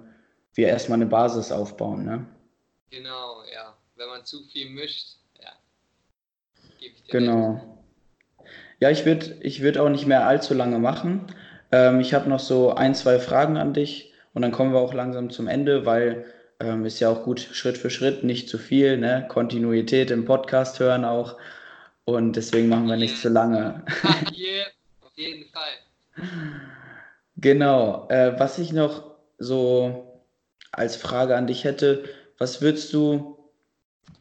[0.55, 2.03] wir erstmal eine Basis aufbauen.
[2.03, 2.25] Ne?
[2.91, 3.77] Genau, ja.
[3.95, 5.51] Wenn man zu viel mischt, ja.
[7.07, 7.53] genau.
[7.53, 8.49] Recht.
[8.81, 11.27] Ja, ich würde ich würd auch nicht mehr allzu lange machen.
[11.71, 14.93] Ähm, ich habe noch so ein, zwei Fragen an dich und dann kommen wir auch
[14.93, 16.25] langsam zum Ende, weil
[16.63, 19.25] ähm, ist ja auch gut Schritt für Schritt, nicht zu viel, ne?
[19.27, 21.37] Kontinuität im Podcast hören auch.
[22.05, 23.83] Und deswegen machen wir nicht zu lange.
[25.01, 26.25] auf jeden Fall.
[27.37, 28.07] Genau.
[28.09, 30.21] Äh, was ich noch so
[30.71, 32.03] als Frage an dich hätte,
[32.37, 33.37] was würdest du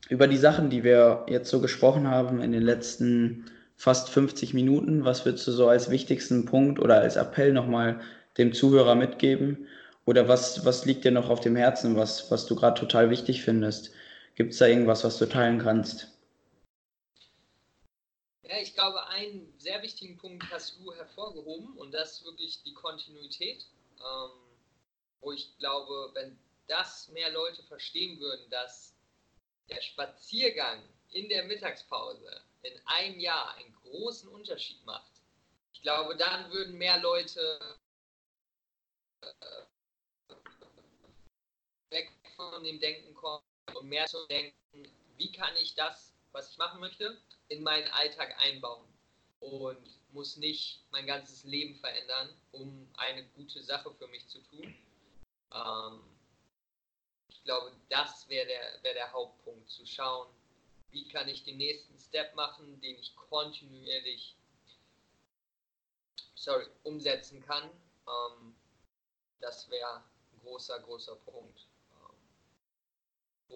[0.09, 5.05] über die Sachen, die wir jetzt so gesprochen haben in den letzten fast 50 Minuten,
[5.05, 8.01] was würdest du so als wichtigsten Punkt oder als Appell nochmal
[8.39, 9.67] dem Zuhörer mitgeben?
[10.05, 13.43] Oder was, was liegt dir noch auf dem Herzen, was, was du gerade total wichtig
[13.43, 13.93] findest?
[14.35, 16.09] Gibt es da irgendwas, was du teilen kannst?
[18.43, 22.75] Ja, ich glaube, einen sehr wichtigen Punkt hast du hervorgehoben und das ist wirklich die
[22.75, 23.67] Kontinuität,
[23.99, 24.31] ähm,
[25.21, 26.37] wo ich glaube, wenn
[26.67, 28.95] das mehr Leute verstehen würden, dass
[29.71, 35.13] der Spaziergang in der Mittagspause in einem Jahr einen großen Unterschied macht.
[35.73, 37.59] Ich glaube, dann würden mehr Leute
[39.23, 39.63] äh,
[42.51, 44.55] von dem Denken kommen und mehr zu denken,
[45.17, 48.87] wie kann ich das, was ich machen möchte, in meinen Alltag einbauen
[49.41, 54.75] und muss nicht mein ganzes Leben verändern, um eine gute Sache für mich zu tun.
[55.53, 56.01] Ähm,
[57.29, 60.29] ich glaube, das wäre der, wär der Hauptpunkt, zu schauen,
[60.91, 64.37] wie kann ich den nächsten Step machen, den ich kontinuierlich
[66.35, 67.71] sorry, umsetzen kann.
[68.07, 68.55] Ähm,
[69.41, 69.97] das wäre
[70.33, 71.67] ein großer, großer Punkt.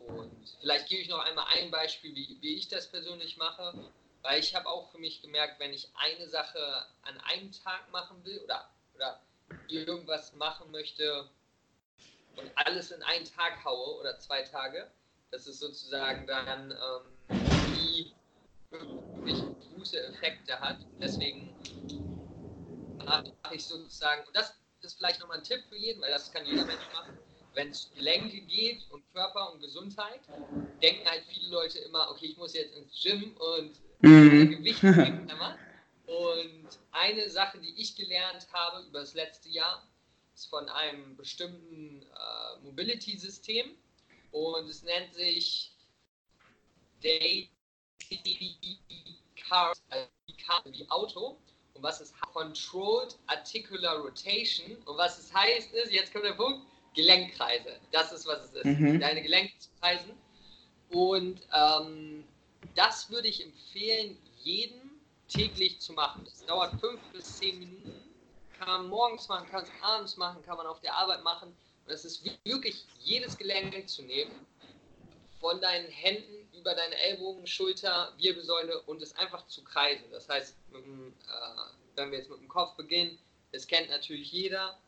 [0.01, 3.75] Und vielleicht gebe ich noch einmal ein Beispiel, wie, wie ich das persönlich mache,
[4.23, 8.25] weil ich habe auch für mich gemerkt, wenn ich eine Sache an einem Tag machen
[8.25, 9.21] will oder, oder
[9.69, 11.29] irgendwas machen möchte,
[12.37, 14.91] und alles in einen Tag haue oder zwei Tage,
[15.31, 17.39] dass es sozusagen dann ähm,
[17.73, 18.15] nie
[18.71, 19.43] wirklich
[19.75, 20.79] gute Effekte hat.
[21.01, 21.55] Deswegen
[23.53, 26.65] ich sozusagen, und das ist vielleicht nochmal ein Tipp für jeden, weil das kann jeder
[26.65, 27.19] Mensch machen.
[27.57, 30.21] Wenn es Gelenke geht und Körper und Gesundheit,
[30.83, 34.51] denken halt viele Leute immer, okay, ich muss jetzt ins Gym und mhm.
[34.59, 35.59] Gewicht immer.
[36.07, 39.83] Und eine Sache, die ich gelernt habe über das letzte Jahr,
[40.35, 43.75] ist von einem bestimmten äh, Mobility-System
[44.33, 45.73] und es nennt sich
[47.03, 47.49] Daily
[49.49, 50.09] Cars, also
[50.67, 51.39] wie Auto.
[51.73, 54.77] Und was es Controlled Articular Rotation.
[54.85, 56.67] Und was es heißt ist, jetzt kommt der Punkt,
[56.97, 57.79] Gelenkkreise.
[57.93, 58.65] Das ist, was es ist.
[58.65, 58.99] Mhm.
[58.99, 60.13] Deine Gelenke zu kreisen.
[60.91, 62.25] Und ähm,
[62.75, 64.91] das würde ich empfehlen, jedem
[65.29, 66.25] täglich zu machen.
[66.25, 67.93] Das dauert fünf bis zehn Minuten.
[68.59, 71.55] Kann man morgens machen, kann man abends machen, kann man auf der Arbeit machen.
[71.85, 74.33] Und es ist wirklich jedes Gelenk zu nehmen,
[75.41, 80.05] von deinen Händen über deine Ellbogen, Schulter, Wirbelsäule und es einfach zu kreisen.
[80.11, 83.19] Das heißt, dem, äh, wenn wir jetzt mit dem Kopf beginnen,
[83.53, 84.79] das kennt natürlich jeder.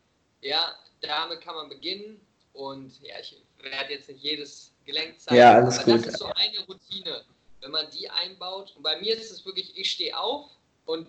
[0.40, 2.20] Ja, damit kann man beginnen
[2.52, 6.06] und ja, ich werde jetzt nicht jedes Gelenk zeigen, ja, alles aber gut.
[6.06, 7.24] das ist so eine Routine
[7.60, 8.74] wenn man die einbaut.
[8.76, 10.50] Und bei mir ist es wirklich, ich stehe auf
[10.86, 11.08] und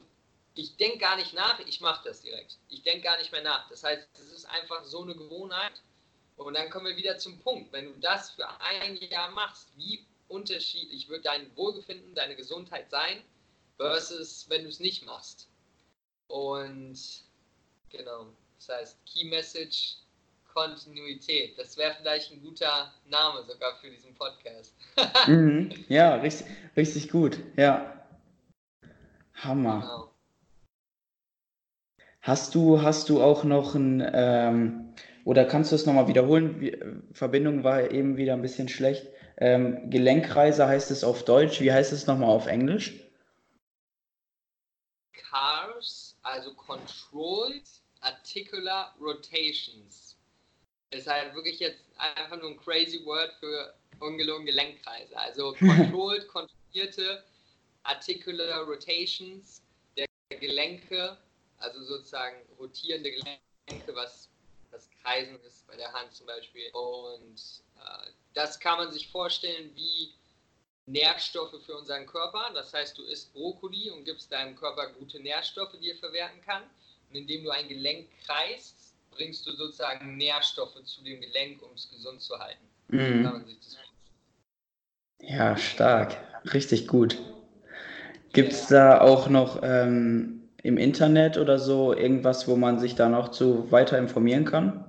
[0.55, 2.57] ich denke gar nicht nach, ich mache das direkt.
[2.69, 3.69] Ich denke gar nicht mehr nach.
[3.69, 5.81] Das heißt, es ist einfach so eine Gewohnheit.
[6.37, 7.71] Und dann kommen wir wieder zum Punkt.
[7.71, 13.21] Wenn du das für ein Jahr machst, wie unterschiedlich wird dein Wohlbefinden, deine Gesundheit sein,
[13.77, 15.49] versus wenn du es nicht machst.
[16.27, 16.99] Und
[17.89, 18.27] genau,
[18.59, 19.95] das heißt, Key Message,
[20.53, 21.57] Kontinuität.
[21.57, 24.75] Das wäre vielleicht ein guter Name sogar für diesen Podcast.
[25.27, 25.69] mhm.
[25.87, 27.39] Ja, richtig, richtig gut.
[27.55, 28.05] Ja.
[29.35, 29.81] Hammer.
[29.81, 30.13] Genau.
[32.21, 34.93] Hast du, hast du auch noch ein, ähm,
[35.23, 36.59] oder kannst du es nochmal wiederholen?
[36.59, 36.77] Wie,
[37.13, 39.07] Verbindung war eben wieder ein bisschen schlecht.
[39.37, 41.61] Ähm, Gelenkreise heißt es auf Deutsch.
[41.61, 42.99] Wie heißt es nochmal auf Englisch?
[45.13, 50.17] Cars, also Controlled Articular Rotations
[50.91, 55.17] ist halt wirklich jetzt einfach nur ein crazy Word für ungelogen Gelenkkreise.
[55.17, 57.23] Also controlled, kontrollierte
[57.83, 59.61] articular rotations
[59.97, 61.17] der Gelenke,
[61.57, 64.29] also sozusagen rotierende Gelenke, was
[64.71, 66.69] das Kreisen ist bei der Hand zum Beispiel.
[66.71, 70.13] Und äh, das kann man sich vorstellen wie
[70.85, 72.51] Nährstoffe für unseren Körper.
[72.53, 76.63] Das heißt, du isst Brokkoli und gibst deinem Körper gute Nährstoffe, die er verwerten kann.
[77.09, 81.89] Und indem du ein Gelenk kreist, bringst du sozusagen Nährstoffe zu dem Gelenk, um es
[81.89, 82.63] gesund zu halten.
[82.89, 83.45] Mhm.
[85.19, 86.17] ja, stark.
[86.53, 87.17] Richtig gut.
[88.33, 93.09] Gibt es da auch noch ähm, im Internet oder so irgendwas, wo man sich da
[93.09, 94.85] noch zu weiter informieren kann?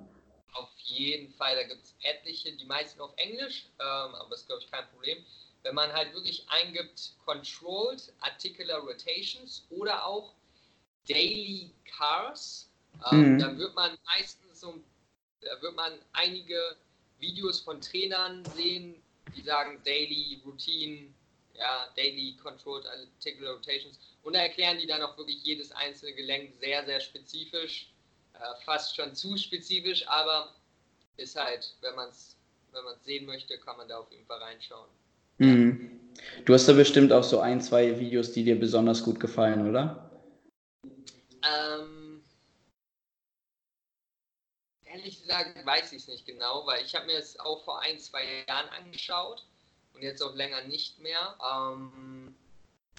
[0.53, 4.47] Auf jeden Fall, da gibt es etliche, die meisten auf Englisch, ähm, aber das ist,
[4.47, 5.18] glaube ich, kein Problem.
[5.62, 10.35] Wenn man halt wirklich eingibt Controlled Articular Rotations oder auch
[11.09, 12.70] Daily Cars,
[13.11, 13.38] ähm, mhm.
[13.38, 14.74] Dann wird man meistens so,
[15.40, 16.76] da wird man einige
[17.18, 18.96] Videos von Trainern sehen,
[19.36, 21.09] die sagen Daily Routine,
[21.55, 26.53] ja, Daily Controlled Articular Rotations und da erklären die dann auch wirklich jedes einzelne Gelenk
[26.61, 27.92] sehr, sehr spezifisch,
[28.34, 30.55] äh, fast schon zu spezifisch, aber
[31.16, 32.36] ist halt, wenn man es
[32.72, 34.88] wenn sehen möchte, kann man da auf jeden Fall reinschauen.
[35.38, 35.98] Mhm.
[36.44, 40.10] Du hast da bestimmt auch so ein, zwei Videos, die dir besonders gut gefallen, oder?
[41.45, 42.22] Ähm,
[44.84, 47.99] ehrlich gesagt weiß ich es nicht genau, weil ich habe mir es auch vor ein,
[47.99, 49.45] zwei Jahren angeschaut
[49.95, 51.36] und jetzt auch länger nicht mehr.
[51.53, 52.34] Ähm,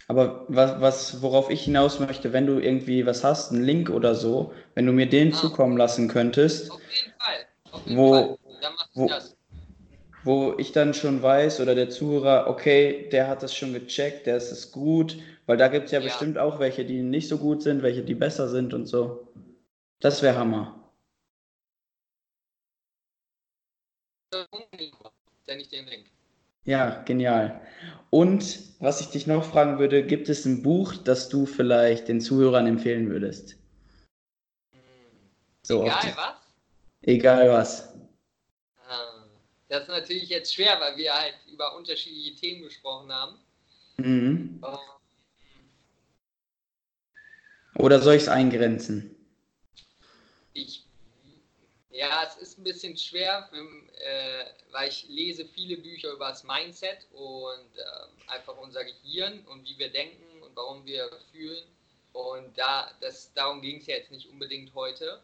[0.08, 4.16] aber was, was, worauf ich hinaus möchte, wenn du irgendwie was hast, einen Link oder
[4.16, 6.72] so, wenn du mir den ah, zukommen lassen könntest.
[6.72, 7.46] Auf jeden Fall.
[7.72, 8.38] Auf jeden wo, Fall.
[8.62, 9.36] Dann mach ich wo, das.
[10.24, 14.38] Wo ich dann schon weiß oder der Zuhörer, okay, der hat das schon gecheckt, der
[14.38, 15.18] ist es gut,
[15.48, 18.04] weil da gibt es ja, ja bestimmt auch welche, die nicht so gut sind, welche,
[18.04, 19.28] die besser sind und so.
[20.00, 20.82] Das wäre Hammer.
[26.64, 27.60] Ja, genial.
[28.12, 32.22] Und was ich dich noch fragen würde, gibt es ein Buch, das du vielleicht den
[32.22, 33.58] Zuhörern empfehlen würdest?
[35.64, 36.36] So Egal was?
[37.02, 37.91] Egal was.
[39.72, 43.40] Das ist natürlich jetzt schwer, weil wir halt über unterschiedliche Themen gesprochen haben.
[43.96, 44.62] Mhm.
[44.62, 44.78] Ähm,
[47.76, 49.16] Oder soll ich es eingrenzen?
[50.52, 50.84] Ich
[51.90, 57.08] ja, es ist ein bisschen schwer, äh, weil ich lese viele Bücher über das Mindset
[57.14, 61.64] und äh, einfach unser Gehirn und wie wir denken und warum wir fühlen.
[62.12, 65.22] Und da, das, darum ging es ja jetzt nicht unbedingt heute.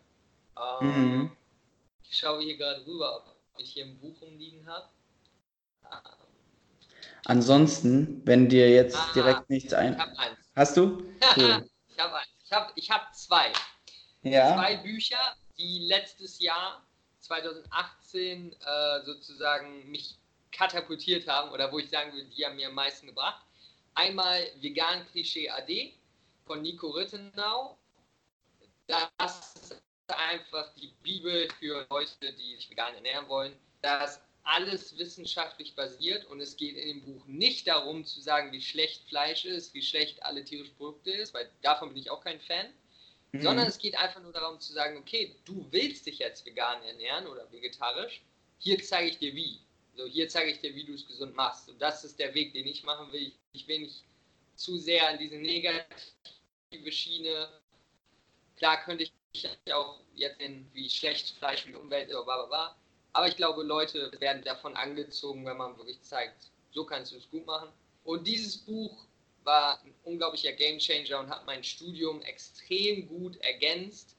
[0.56, 1.32] Ähm, mhm.
[2.10, 4.88] Ich schaue hier gerade rüber, ob ich hier ein Buch rumliegen habe.
[5.84, 5.99] Ähm,
[7.26, 9.93] Ansonsten, wenn dir jetzt ah, direkt nichts ein...
[9.93, 10.38] Ich habe eins.
[10.55, 11.03] Hast du?
[11.36, 11.70] Cool.
[11.89, 12.28] ich habe eins.
[12.45, 13.51] Ich habe ich hab zwei.
[14.24, 14.55] Ja.
[14.55, 16.82] Zwei Bücher, die letztes Jahr,
[17.20, 20.18] 2018, äh, sozusagen mich
[20.51, 23.45] katapultiert haben oder wo ich sagen würde, die haben mir am meisten gebracht.
[23.95, 25.93] Einmal Vegan Klischee AD
[26.45, 27.78] von Nico Rittenau.
[29.18, 29.76] Das ist
[30.10, 33.53] einfach die Bibel für Leute, die sich vegan ernähren wollen.
[33.82, 38.51] Da ist alles wissenschaftlich basiert und es geht in dem Buch nicht darum zu sagen,
[38.53, 42.24] wie schlecht Fleisch ist, wie schlecht alle tierischen Produkte ist, weil davon bin ich auch
[42.24, 42.68] kein Fan.
[43.34, 43.41] Mhm.
[43.41, 47.28] Sondern es geht einfach nur darum zu sagen, okay, du willst dich jetzt vegan ernähren
[47.28, 48.22] oder vegetarisch,
[48.60, 49.60] hier zeige ich dir wie.
[49.97, 51.70] So, hier zeige ich dir, wie du es gesund machst.
[51.70, 53.34] Und das ist der Weg, den ich machen will.
[53.51, 54.03] Ich will nicht
[54.55, 57.49] zu sehr an diese negative Schiene.
[58.55, 59.12] Klar könnte ich
[59.74, 62.76] auch jetzt in wie schlecht Fleisch für die Umwelt bla bla.
[63.14, 67.30] Aber ich glaube, Leute werden davon angezogen, wenn man wirklich zeigt, so kannst du es
[67.30, 67.70] gut machen.
[68.04, 69.06] Und dieses Buch
[69.44, 74.16] war ein unglaublicher Gamechanger und hat mein Studium extrem gut ergänzt.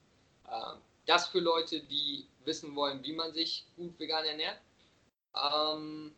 [0.50, 4.60] Ähm, das für Leute, die wissen wollen, wie man sich gut vegan ernährt.
[5.34, 6.14] Ähm,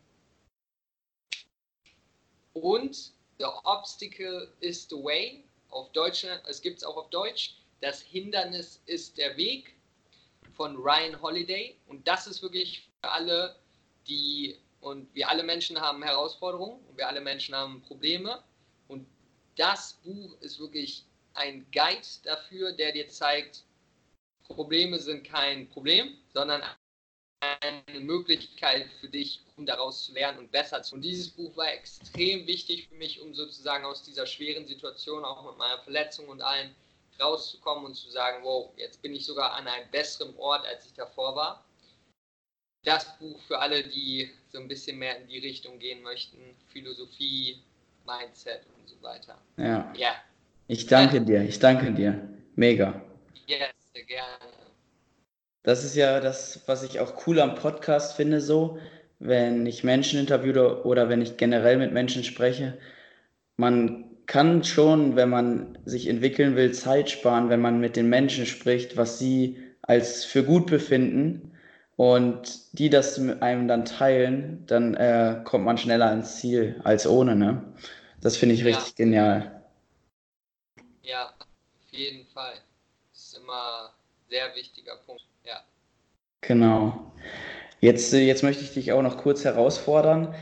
[2.53, 5.43] und The Obstacle is the Way.
[5.69, 7.55] Auf Deutsch, es gibt es auch auf Deutsch.
[7.81, 9.75] Das Hindernis ist der Weg
[10.53, 11.75] von Ryan Holiday.
[11.87, 13.55] Und das ist wirklich für alle,
[14.07, 18.43] die, und wir alle Menschen haben Herausforderungen und wir alle Menschen haben Probleme.
[18.87, 19.07] Und
[19.55, 23.63] das Buch ist wirklich ein Guide dafür, der dir zeigt,
[24.43, 26.61] Probleme sind kein Problem, sondern
[27.61, 30.95] eine Möglichkeit für dich, um daraus zu lernen und besser zu.
[30.95, 35.49] Und dieses Buch war extrem wichtig für mich, um sozusagen aus dieser schweren Situation, auch
[35.49, 36.75] mit meiner Verletzung und allem,
[37.19, 40.93] rauszukommen und zu sagen, wow, jetzt bin ich sogar an einem besseren Ort, als ich
[40.93, 41.65] davor war.
[42.83, 47.61] Das Buch für alle, die so ein bisschen mehr in die Richtung gehen möchten, Philosophie,
[48.05, 49.37] Mindset und so weiter.
[49.57, 49.93] Ja.
[49.95, 50.15] Yeah.
[50.67, 51.23] Ich danke ja.
[51.23, 52.27] dir, ich danke dir.
[52.55, 53.01] Mega.
[53.45, 54.37] Yes, sehr gerne.
[55.63, 58.79] Das ist ja das, was ich auch cool am Podcast finde, so,
[59.19, 62.79] wenn ich Menschen interviewe oder wenn ich generell mit Menschen spreche.
[63.57, 68.45] Man kann schon, wenn man sich entwickeln will, Zeit sparen, wenn man mit den Menschen
[68.45, 71.51] spricht, was sie als für gut befinden
[71.95, 77.05] und die das mit einem dann teilen, dann äh, kommt man schneller ans Ziel als
[77.05, 77.35] ohne.
[77.35, 77.63] Ne?
[78.21, 78.67] Das finde ich ja.
[78.67, 79.63] richtig genial.
[81.03, 82.53] Ja, auf jeden Fall.
[83.11, 85.23] Das ist immer ein sehr wichtiger Punkt.
[85.43, 85.61] Ja.
[86.41, 87.11] Genau.
[87.81, 90.33] Jetzt, äh, jetzt möchte ich dich auch noch kurz herausfordern.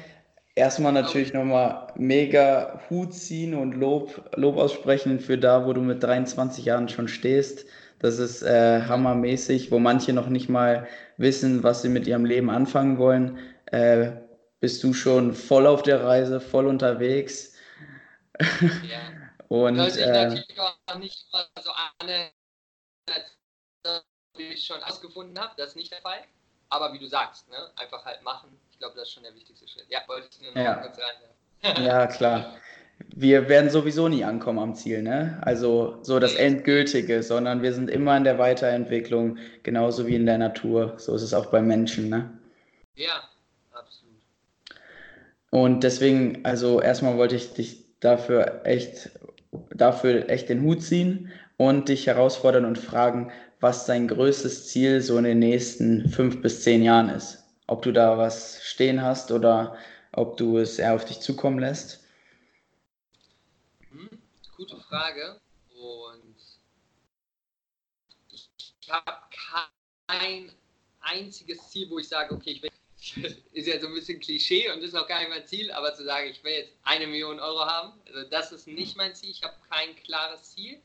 [0.60, 6.04] Erstmal natürlich nochmal mega Hut ziehen und Lob, Lob aussprechen für da, wo du mit
[6.04, 7.66] 23 Jahren schon stehst.
[8.00, 10.86] Das ist äh, hammermäßig, wo manche noch nicht mal
[11.16, 13.38] wissen, was sie mit ihrem Leben anfangen wollen.
[13.68, 14.12] Äh,
[14.60, 17.54] bist du schon voll auf der Reise, voll unterwegs.
[18.84, 19.00] Ja.
[19.48, 21.26] und das ist äh, natürlich auch nicht
[21.64, 22.32] so eine,
[24.38, 26.20] die ich schon ausgefunden habe, das ist nicht der Fall.
[26.70, 27.58] Aber wie du sagst, ne?
[27.76, 28.50] einfach halt machen.
[28.72, 29.86] Ich glaube, das ist schon der wichtigste Schritt.
[29.90, 30.76] Ja, wollte ich nur noch ja.
[30.76, 31.16] kurz rein.
[31.86, 32.08] Ja.
[32.08, 32.56] klar.
[33.16, 35.38] Wir werden sowieso nie ankommen am Ziel, ne?
[35.42, 40.38] Also so das Endgültige, sondern wir sind immer in der Weiterentwicklung, genauso wie in der
[40.38, 40.94] Natur.
[40.98, 42.38] So ist es auch bei Menschen, ne?
[42.96, 43.24] Ja,
[43.72, 44.16] absolut.
[45.50, 49.12] Und deswegen, also erstmal wollte ich dich dafür echt,
[49.74, 55.18] dafür echt den Hut ziehen und dich herausfordern und fragen, was dein größtes Ziel so
[55.18, 57.44] in den nächsten fünf bis zehn Jahren ist.
[57.68, 59.78] Ob du da was stehen hast oder
[60.12, 62.04] ob du es eher auf dich zukommen lässt.
[63.92, 64.10] Hm,
[64.56, 65.40] gute Frage.
[65.70, 66.36] Und
[68.30, 68.50] ich
[68.90, 69.18] habe
[70.08, 70.52] kein
[71.02, 72.72] einziges Ziel, wo ich sage, okay, ich will,
[73.54, 76.04] ist ja so ein bisschen Klischee und ist auch gar nicht mein Ziel, aber zu
[76.04, 79.30] sagen, ich will jetzt eine Million Euro haben, also das ist nicht mein Ziel.
[79.30, 80.82] Ich habe kein klares Ziel.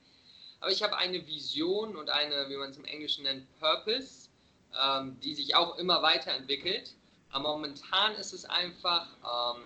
[0.64, 4.30] Aber ich habe eine Vision und eine, wie man es im Englischen nennt, Purpose,
[4.82, 6.94] ähm, die sich auch immer weiterentwickelt.
[7.28, 9.06] Aber momentan ist es einfach,
[9.58, 9.62] ähm,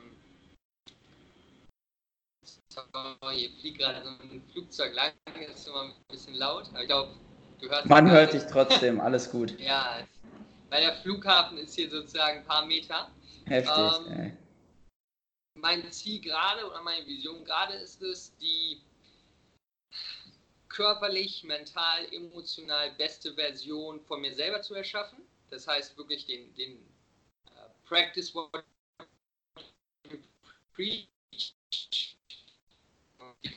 [2.75, 5.13] sorry, hier fliegt gerade so ein Flugzeug lang,
[5.49, 7.15] ist immer ein bisschen laut, aber ich glaube,
[7.61, 9.57] du hörst Man hört dich trotzdem, alles gut.
[9.61, 10.05] ja,
[10.69, 13.09] weil der Flughafen ist hier sozusagen ein paar Meter.
[13.45, 14.37] Heftig, ähm,
[15.61, 18.83] Mein Ziel gerade oder meine Vision gerade ist es, die
[20.79, 25.19] körperlich, mental, emotional beste Version von mir selber zu erschaffen.
[25.51, 26.77] Das heißt wirklich den, den
[27.47, 28.65] uh, Practice what
[30.09, 30.19] you
[30.73, 31.09] preach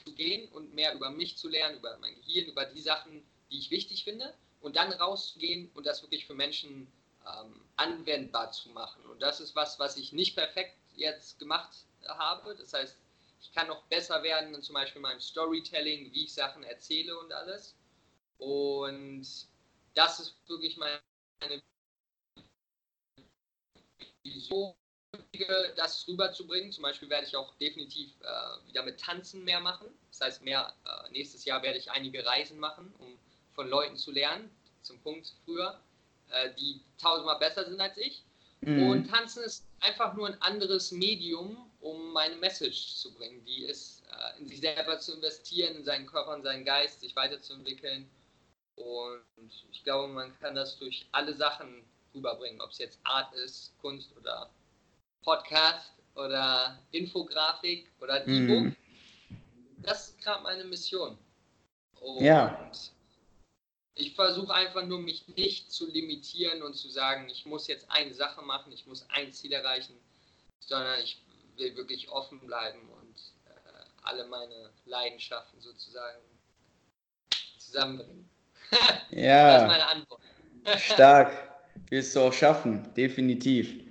[0.04, 3.60] zu gehen und mehr über mich zu lernen, über mein Gehirn, über die Sachen, die
[3.60, 6.88] ich wichtig finde und dann rauszugehen und das wirklich für Menschen
[7.28, 9.06] ähm, anwendbar zu machen.
[9.06, 12.56] Und das ist was, was ich nicht perfekt jetzt gemacht habe.
[12.56, 12.98] Das heißt,
[13.42, 17.34] ich kann noch besser werden, zum Beispiel in meinem Storytelling, wie ich Sachen erzähle und
[17.34, 17.76] alles.
[18.38, 19.28] Und
[19.96, 21.62] das ist wirklich meine
[24.24, 24.74] Vision,
[25.76, 26.72] das rüberzubringen.
[26.72, 29.88] Zum Beispiel werde ich auch definitiv äh, wieder mit Tanzen mehr machen.
[30.10, 33.18] Das heißt, mehr, äh, nächstes Jahr werde ich einige Reisen machen, um
[33.54, 34.50] von Leuten zu lernen,
[34.82, 35.80] zum Punkt früher,
[36.30, 38.24] äh, die tausendmal besser sind als ich.
[38.62, 38.90] Mhm.
[38.90, 43.44] Und Tanzen ist einfach nur ein anderes Medium, um meine Message zu bringen.
[43.46, 47.16] Die ist, äh, in sich selber zu investieren, in seinen Körper und seinen Geist, sich
[47.16, 48.10] weiterzuentwickeln.
[48.76, 49.24] Und
[49.72, 54.16] ich glaube, man kann das durch alle Sachen rüberbringen, ob es jetzt Art ist, Kunst
[54.18, 54.50] oder
[55.24, 58.50] Podcast oder Infografik oder mhm.
[58.50, 58.78] E-Book.
[59.80, 61.18] Das ist gerade meine Mission.
[62.00, 62.72] Und ja.
[63.96, 68.14] ich versuche einfach nur, mich nicht zu limitieren und zu sagen, ich muss jetzt eine
[68.14, 69.96] Sache machen, ich muss ein Ziel erreichen,
[70.60, 71.22] sondern ich
[71.58, 76.22] will wirklich offen bleiben und äh, alle meine Leidenschaften sozusagen
[77.58, 78.30] zusammenbringen.
[79.12, 79.54] ja.
[79.54, 80.22] Das ist meine Antwort.
[80.78, 81.52] Stark.
[81.90, 83.84] Willst du auch schaffen, definitiv.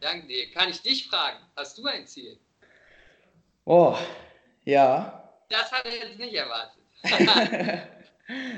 [0.00, 0.50] Danke dir.
[0.52, 1.38] Kann ich dich fragen?
[1.56, 2.38] Hast du ein Ziel?
[3.64, 3.96] Oh,
[4.64, 5.32] ja.
[5.48, 6.82] Das hatte ich jetzt nicht erwartet.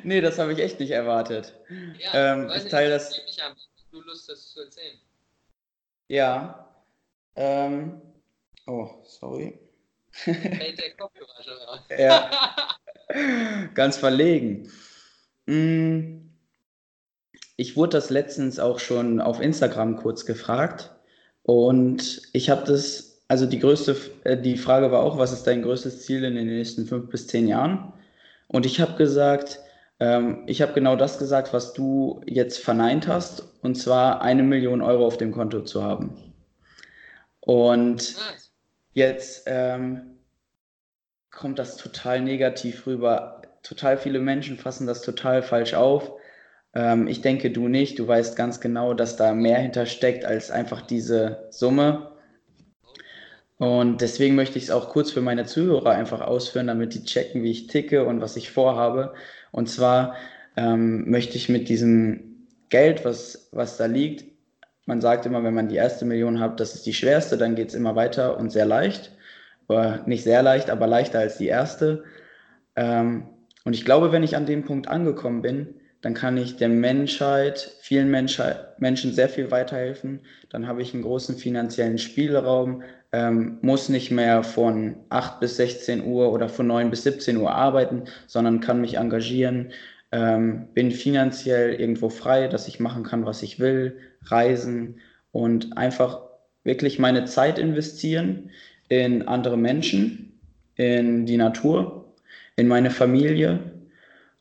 [0.03, 1.55] nee, das habe ich echt nicht erwartet.
[1.99, 3.11] Ja, ähm, ich teile das.
[3.25, 3.57] Mich an,
[3.91, 4.99] du Lust hast zu erzählen.
[6.09, 6.69] Ja.
[7.37, 8.01] Ähm,
[8.67, 9.59] oh, sorry.
[10.11, 11.81] Fällt der Kopfhörer schon raus.
[11.99, 12.31] ja.
[13.75, 14.71] Ganz verlegen.
[15.47, 16.31] Mm,
[17.57, 20.91] ich wurde das letztens auch schon auf Instagram kurz gefragt.
[21.43, 25.63] Und ich habe das, also die größte, äh, die Frage war auch, was ist dein
[25.63, 27.93] größtes Ziel in den nächsten fünf bis zehn Jahren?
[28.49, 29.61] Und ich habe gesagt,
[30.01, 34.83] ähm, ich habe genau das gesagt, was du jetzt verneint hast, und zwar eine Million
[34.83, 36.33] Euro auf dem Konto zu haben.
[37.41, 38.17] Und
[38.93, 40.19] jetzt ähm,
[41.31, 43.43] kommt das total negativ rüber.
[43.63, 46.13] Total viele Menschen fassen das total falsch auf.
[46.75, 47.99] Ähm, ich denke, du nicht.
[47.99, 52.11] Du weißt ganz genau, dass da mehr hintersteckt als einfach diese Summe.
[53.59, 57.43] Und deswegen möchte ich es auch kurz für meine Zuhörer einfach ausführen, damit die checken,
[57.43, 59.13] wie ich ticke und was ich vorhabe.
[59.53, 60.15] Und zwar
[60.57, 64.30] ähm, möchte ich mit diesem Geld, was, was da liegt,
[64.91, 67.69] man sagt immer, wenn man die erste Million hat, das ist die schwerste, dann geht
[67.69, 69.13] es immer weiter und sehr leicht.
[69.69, 72.03] Oder nicht sehr leicht, aber leichter als die erste.
[72.75, 73.29] Ähm,
[73.65, 77.71] und ich glaube, wenn ich an dem Punkt angekommen bin, dann kann ich der Menschheit,
[77.81, 80.23] vielen Menschen sehr viel weiterhelfen.
[80.49, 82.83] Dann habe ich einen großen finanziellen Spielraum,
[83.13, 87.53] ähm, muss nicht mehr von 8 bis 16 Uhr oder von 9 bis 17 Uhr
[87.53, 89.71] arbeiten, sondern kann mich engagieren,
[90.13, 95.01] ähm, bin finanziell irgendwo frei, dass ich machen kann, was ich will, reisen
[95.33, 96.21] und einfach
[96.65, 98.51] wirklich meine Zeit investieren
[98.89, 100.41] in andere Menschen,
[100.75, 102.15] in die Natur,
[102.57, 103.61] in meine Familie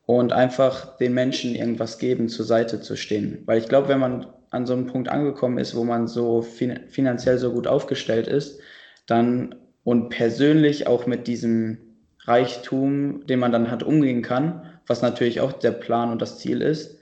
[0.06, 3.44] und einfach den Menschen irgendwas geben, zur Seite zu stehen.
[3.46, 6.80] Weil ich glaube, wenn man an so einem Punkt angekommen ist, wo man so fin
[6.88, 8.60] finanziell so gut aufgestellt ist,
[9.06, 11.78] dann und persönlich auch mit diesem
[12.22, 16.62] Reichtum, den man dann hat, umgehen kann, was natürlich auch der Plan und das Ziel
[16.62, 16.98] ist,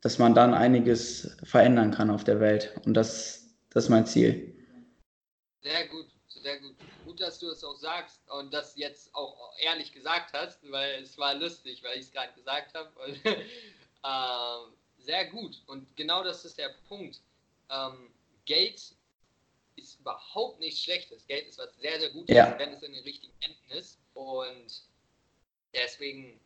[0.00, 2.72] dass man dann einiges verändern kann auf der Welt.
[2.84, 4.54] Und das, das ist mein Ziel.
[5.62, 6.74] Sehr gut, sehr gut
[7.12, 11.18] gut, dass du es auch sagst und das jetzt auch ehrlich gesagt hast, weil es
[11.18, 12.90] war lustig, weil ich es gerade gesagt habe.
[14.04, 15.62] ähm, sehr gut.
[15.66, 17.20] Und genau das ist der Punkt.
[17.70, 18.12] Ähm,
[18.46, 18.94] Geld
[19.76, 21.26] ist überhaupt nichts Schlechtes.
[21.26, 22.58] Geld ist was sehr, sehr Gutes, ja.
[22.58, 23.98] wenn es in den richtigen Händen ist.
[24.14, 24.82] Und
[25.74, 26.40] deswegen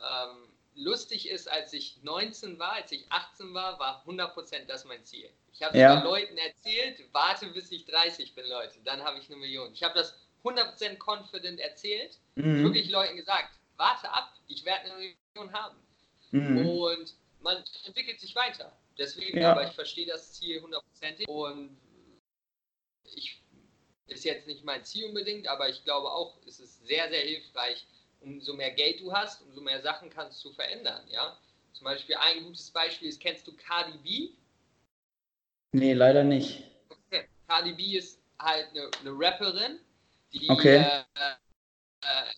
[0.00, 5.04] ähm, lustig ist, als ich 19 war, als ich 18 war, war 100% das mein
[5.04, 5.30] Ziel.
[5.52, 6.02] Ich habe ja.
[6.02, 9.72] Leuten erzählt, warte bis ich 30 bin, Leute, dann habe ich eine Million.
[9.72, 12.64] Ich habe das 100% confident erzählt, mhm.
[12.64, 15.76] wirklich Leuten gesagt, warte ab, ich werde eine Million haben.
[16.30, 16.66] Mhm.
[16.66, 18.72] Und man entwickelt sich weiter.
[18.98, 19.52] Deswegen, ja.
[19.52, 21.76] aber ich verstehe das Ziel hundertprozentig und
[23.14, 23.40] ich
[24.06, 27.86] ist jetzt nicht mein Ziel unbedingt, aber ich glaube auch, es ist sehr, sehr hilfreich,
[28.20, 31.36] umso mehr Geld du hast, umso mehr Sachen kannst du verändern, ja.
[31.72, 34.30] Zum Beispiel ein gutes Beispiel ist, kennst du Cardi B?
[35.72, 36.64] Nee, leider nicht.
[36.88, 37.28] Okay.
[37.48, 39.78] Cardi B ist halt eine, eine Rapperin,
[40.32, 40.76] die okay.
[40.76, 41.00] äh,
[42.02, 42.30] äh,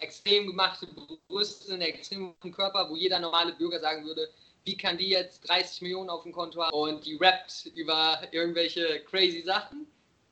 [0.00, 0.86] extrem gemachte
[1.28, 4.30] Brüste, einen extrem guten Körper, wo jeder normale Bürger sagen würde,
[4.64, 9.00] wie kann die jetzt 30 Millionen auf dem Konto haben und die rappt über irgendwelche
[9.04, 9.86] crazy Sachen.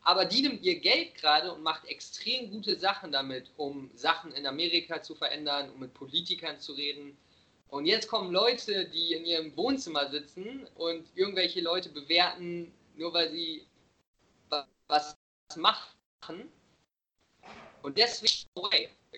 [0.04, 4.46] Aber die nimmt ihr Geld gerade und macht extrem gute Sachen damit, um Sachen in
[4.46, 7.16] Amerika zu verändern, um mit Politikern zu reden.
[7.68, 13.30] Und jetzt kommen Leute, die in ihrem Wohnzimmer sitzen und irgendwelche Leute bewerten, nur weil
[13.30, 13.66] sie
[14.88, 15.16] was
[15.56, 16.50] machen.
[17.82, 18.48] Und deswegen,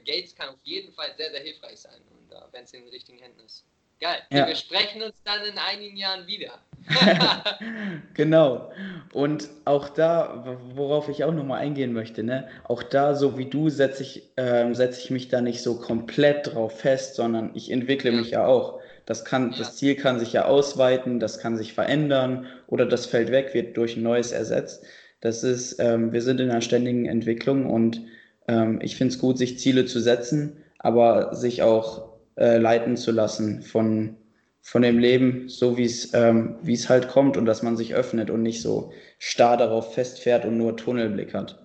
[0.05, 3.19] Gates kann auf jeden Fall sehr, sehr hilfreich sein, uh, wenn es in den richtigen
[3.19, 3.65] Händen ist.
[4.01, 4.19] Geil.
[4.31, 4.47] Ja.
[4.47, 6.59] Wir sprechen uns dann in einigen Jahren wieder.
[8.15, 8.71] genau.
[9.13, 12.49] Und auch da, worauf ich auch nochmal eingehen möchte, ne?
[12.65, 16.53] auch da, so wie du, setze ich, ähm, setz ich mich da nicht so komplett
[16.53, 18.17] drauf fest, sondern ich entwickle ja.
[18.17, 18.81] mich ja auch.
[19.07, 19.59] Das, kann, ja.
[19.59, 23.77] das Ziel kann sich ja ausweiten, das kann sich verändern oder das fällt weg, wird
[23.77, 24.85] durch ein neues ersetzt.
[25.21, 28.03] Das ist, ähm, wir sind in einer ständigen Entwicklung und
[28.49, 33.13] ähm, ich finde es gut, sich Ziele zu setzen, aber sich auch äh, leiten zu
[33.13, 34.17] lassen von,
[34.61, 38.31] von dem Leben, so wie es ähm, es halt kommt und dass man sich öffnet
[38.31, 41.63] und nicht so starr darauf festfährt und nur Tunnelblick hat.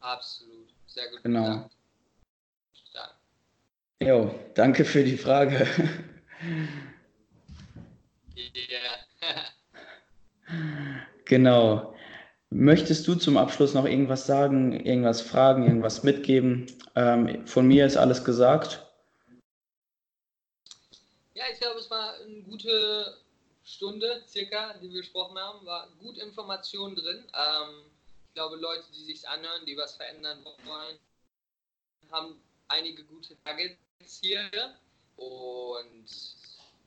[0.00, 1.22] Absolut, sehr gut.
[1.22, 1.68] Genau.
[2.72, 3.14] Gesagt.
[4.00, 5.66] Jo, danke für die Frage.
[8.54, 9.44] Yeah.
[11.24, 11.94] genau.
[12.50, 16.66] Möchtest du zum Abschluss noch irgendwas sagen, irgendwas fragen, irgendwas mitgeben?
[16.94, 18.91] Ähm, von mir ist alles gesagt.
[21.34, 23.18] Ja, ich glaube, es war eine gute
[23.64, 25.64] Stunde circa, die wir gesprochen haben.
[25.64, 27.26] War gut Information drin.
[27.34, 27.84] Ähm,
[28.28, 30.98] ich glaube, Leute, die sich anhören, die was verändern wollen,
[32.10, 34.50] haben einige gute Nuggets hier.
[35.16, 36.06] Und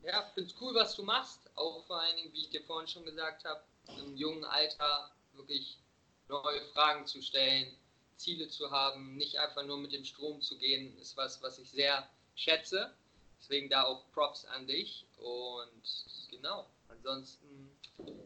[0.03, 1.39] ja, finde es cool, was du machst.
[1.55, 3.63] Auch vor allen Dingen, wie ich dir vorhin schon gesagt habe,
[3.97, 5.79] im jungen Alter wirklich
[6.27, 7.75] neue Fragen zu stellen,
[8.15, 11.69] Ziele zu haben, nicht einfach nur mit dem Strom zu gehen, ist was, was ich
[11.69, 12.93] sehr schätze.
[13.39, 15.05] Deswegen da auch Props an dich.
[15.17, 17.69] Und genau, ansonsten,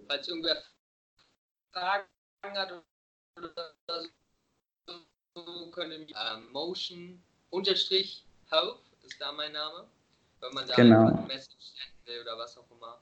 [0.08, 0.62] falls irgendwer
[1.72, 2.08] Fragen
[2.44, 2.84] hat
[3.38, 3.74] oder
[5.36, 9.88] so, können ähm, Motion unterstrich Health ist da mein Name.
[10.40, 11.08] Wenn man da genau.
[11.08, 13.02] eine Message senden will oder was auch immer,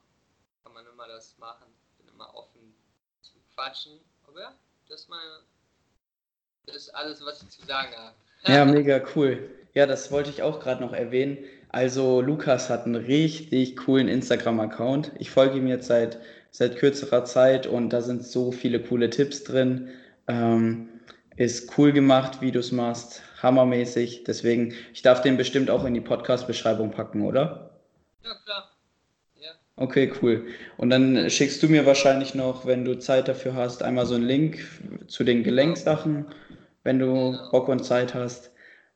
[0.64, 1.68] kann man immer das machen.
[1.98, 2.76] Bin immer offen
[3.22, 4.00] zu quatschen.
[4.28, 4.54] Aber ja,
[4.90, 5.40] das ist meine,
[6.66, 8.16] das ist alles, was ich zu sagen habe.
[8.44, 9.50] Ja, mega cool.
[9.74, 11.38] Ja, das wollte ich auch gerade noch erwähnen.
[11.70, 15.12] Also Lukas hat einen richtig coolen Instagram-Account.
[15.20, 16.20] Ich folge ihm jetzt seit,
[16.52, 19.90] seit kürzerer Zeit und da sind so viele coole Tipps drin.
[20.28, 20.90] Ähm,
[21.36, 24.24] ist cool gemacht, wie du es machst, hammermäßig.
[24.24, 27.80] Deswegen, ich darf den bestimmt auch in die Podcast-Beschreibung packen, oder?
[28.24, 28.72] Ja, klar.
[29.40, 29.52] Ja.
[29.76, 30.48] Okay, cool.
[30.78, 34.26] Und dann schickst du mir wahrscheinlich noch, wenn du Zeit dafür hast, einmal so einen
[34.26, 34.66] Link
[35.08, 36.26] zu den Gelenksachen,
[36.84, 37.52] wenn du genau.
[37.52, 38.52] Bock und Zeit hast.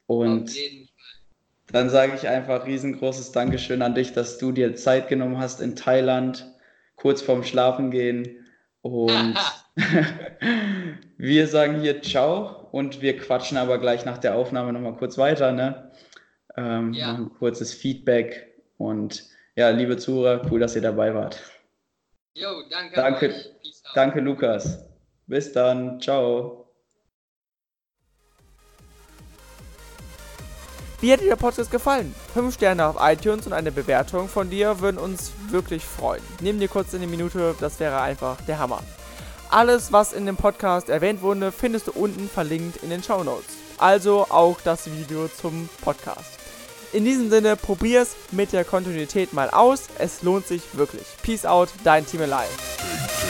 [0.08, 0.90] Und Auf jeden
[1.72, 5.76] dann sage ich einfach riesengroßes Dankeschön an dich, dass du dir Zeit genommen hast in
[5.76, 6.48] Thailand,
[6.96, 8.46] kurz vorm Schlafengehen.
[8.82, 9.38] Und
[11.18, 15.52] wir sagen hier Ciao und wir quatschen aber gleich nach der Aufnahme nochmal kurz weiter.
[15.52, 15.92] Ne?
[16.58, 17.14] Ähm, ja.
[17.14, 21.40] Machen kurzes Feedback und ja, liebe Zuhörer, cool, dass ihr dabei wart.
[22.34, 22.96] Jo, danke.
[22.96, 23.36] Danke,
[23.94, 24.88] danke Lukas.
[25.28, 26.00] Bis dann.
[26.00, 26.61] Ciao.
[31.02, 32.14] Wie hat dir der Podcast gefallen?
[32.36, 36.22] 5 Sterne auf iTunes und eine Bewertung von dir würden uns wirklich freuen.
[36.42, 38.84] Nimm dir kurz eine Minute, das wäre einfach der Hammer.
[39.50, 43.48] Alles, was in dem Podcast erwähnt wurde, findest du unten verlinkt in den Show Notes.
[43.80, 46.38] Also auch das Video zum Podcast.
[46.94, 49.86] In diesem Sinne, probier's mit der Kontinuität mal aus.
[49.98, 51.08] Es lohnt sich wirklich.
[51.24, 53.21] Peace out, dein Team Alive.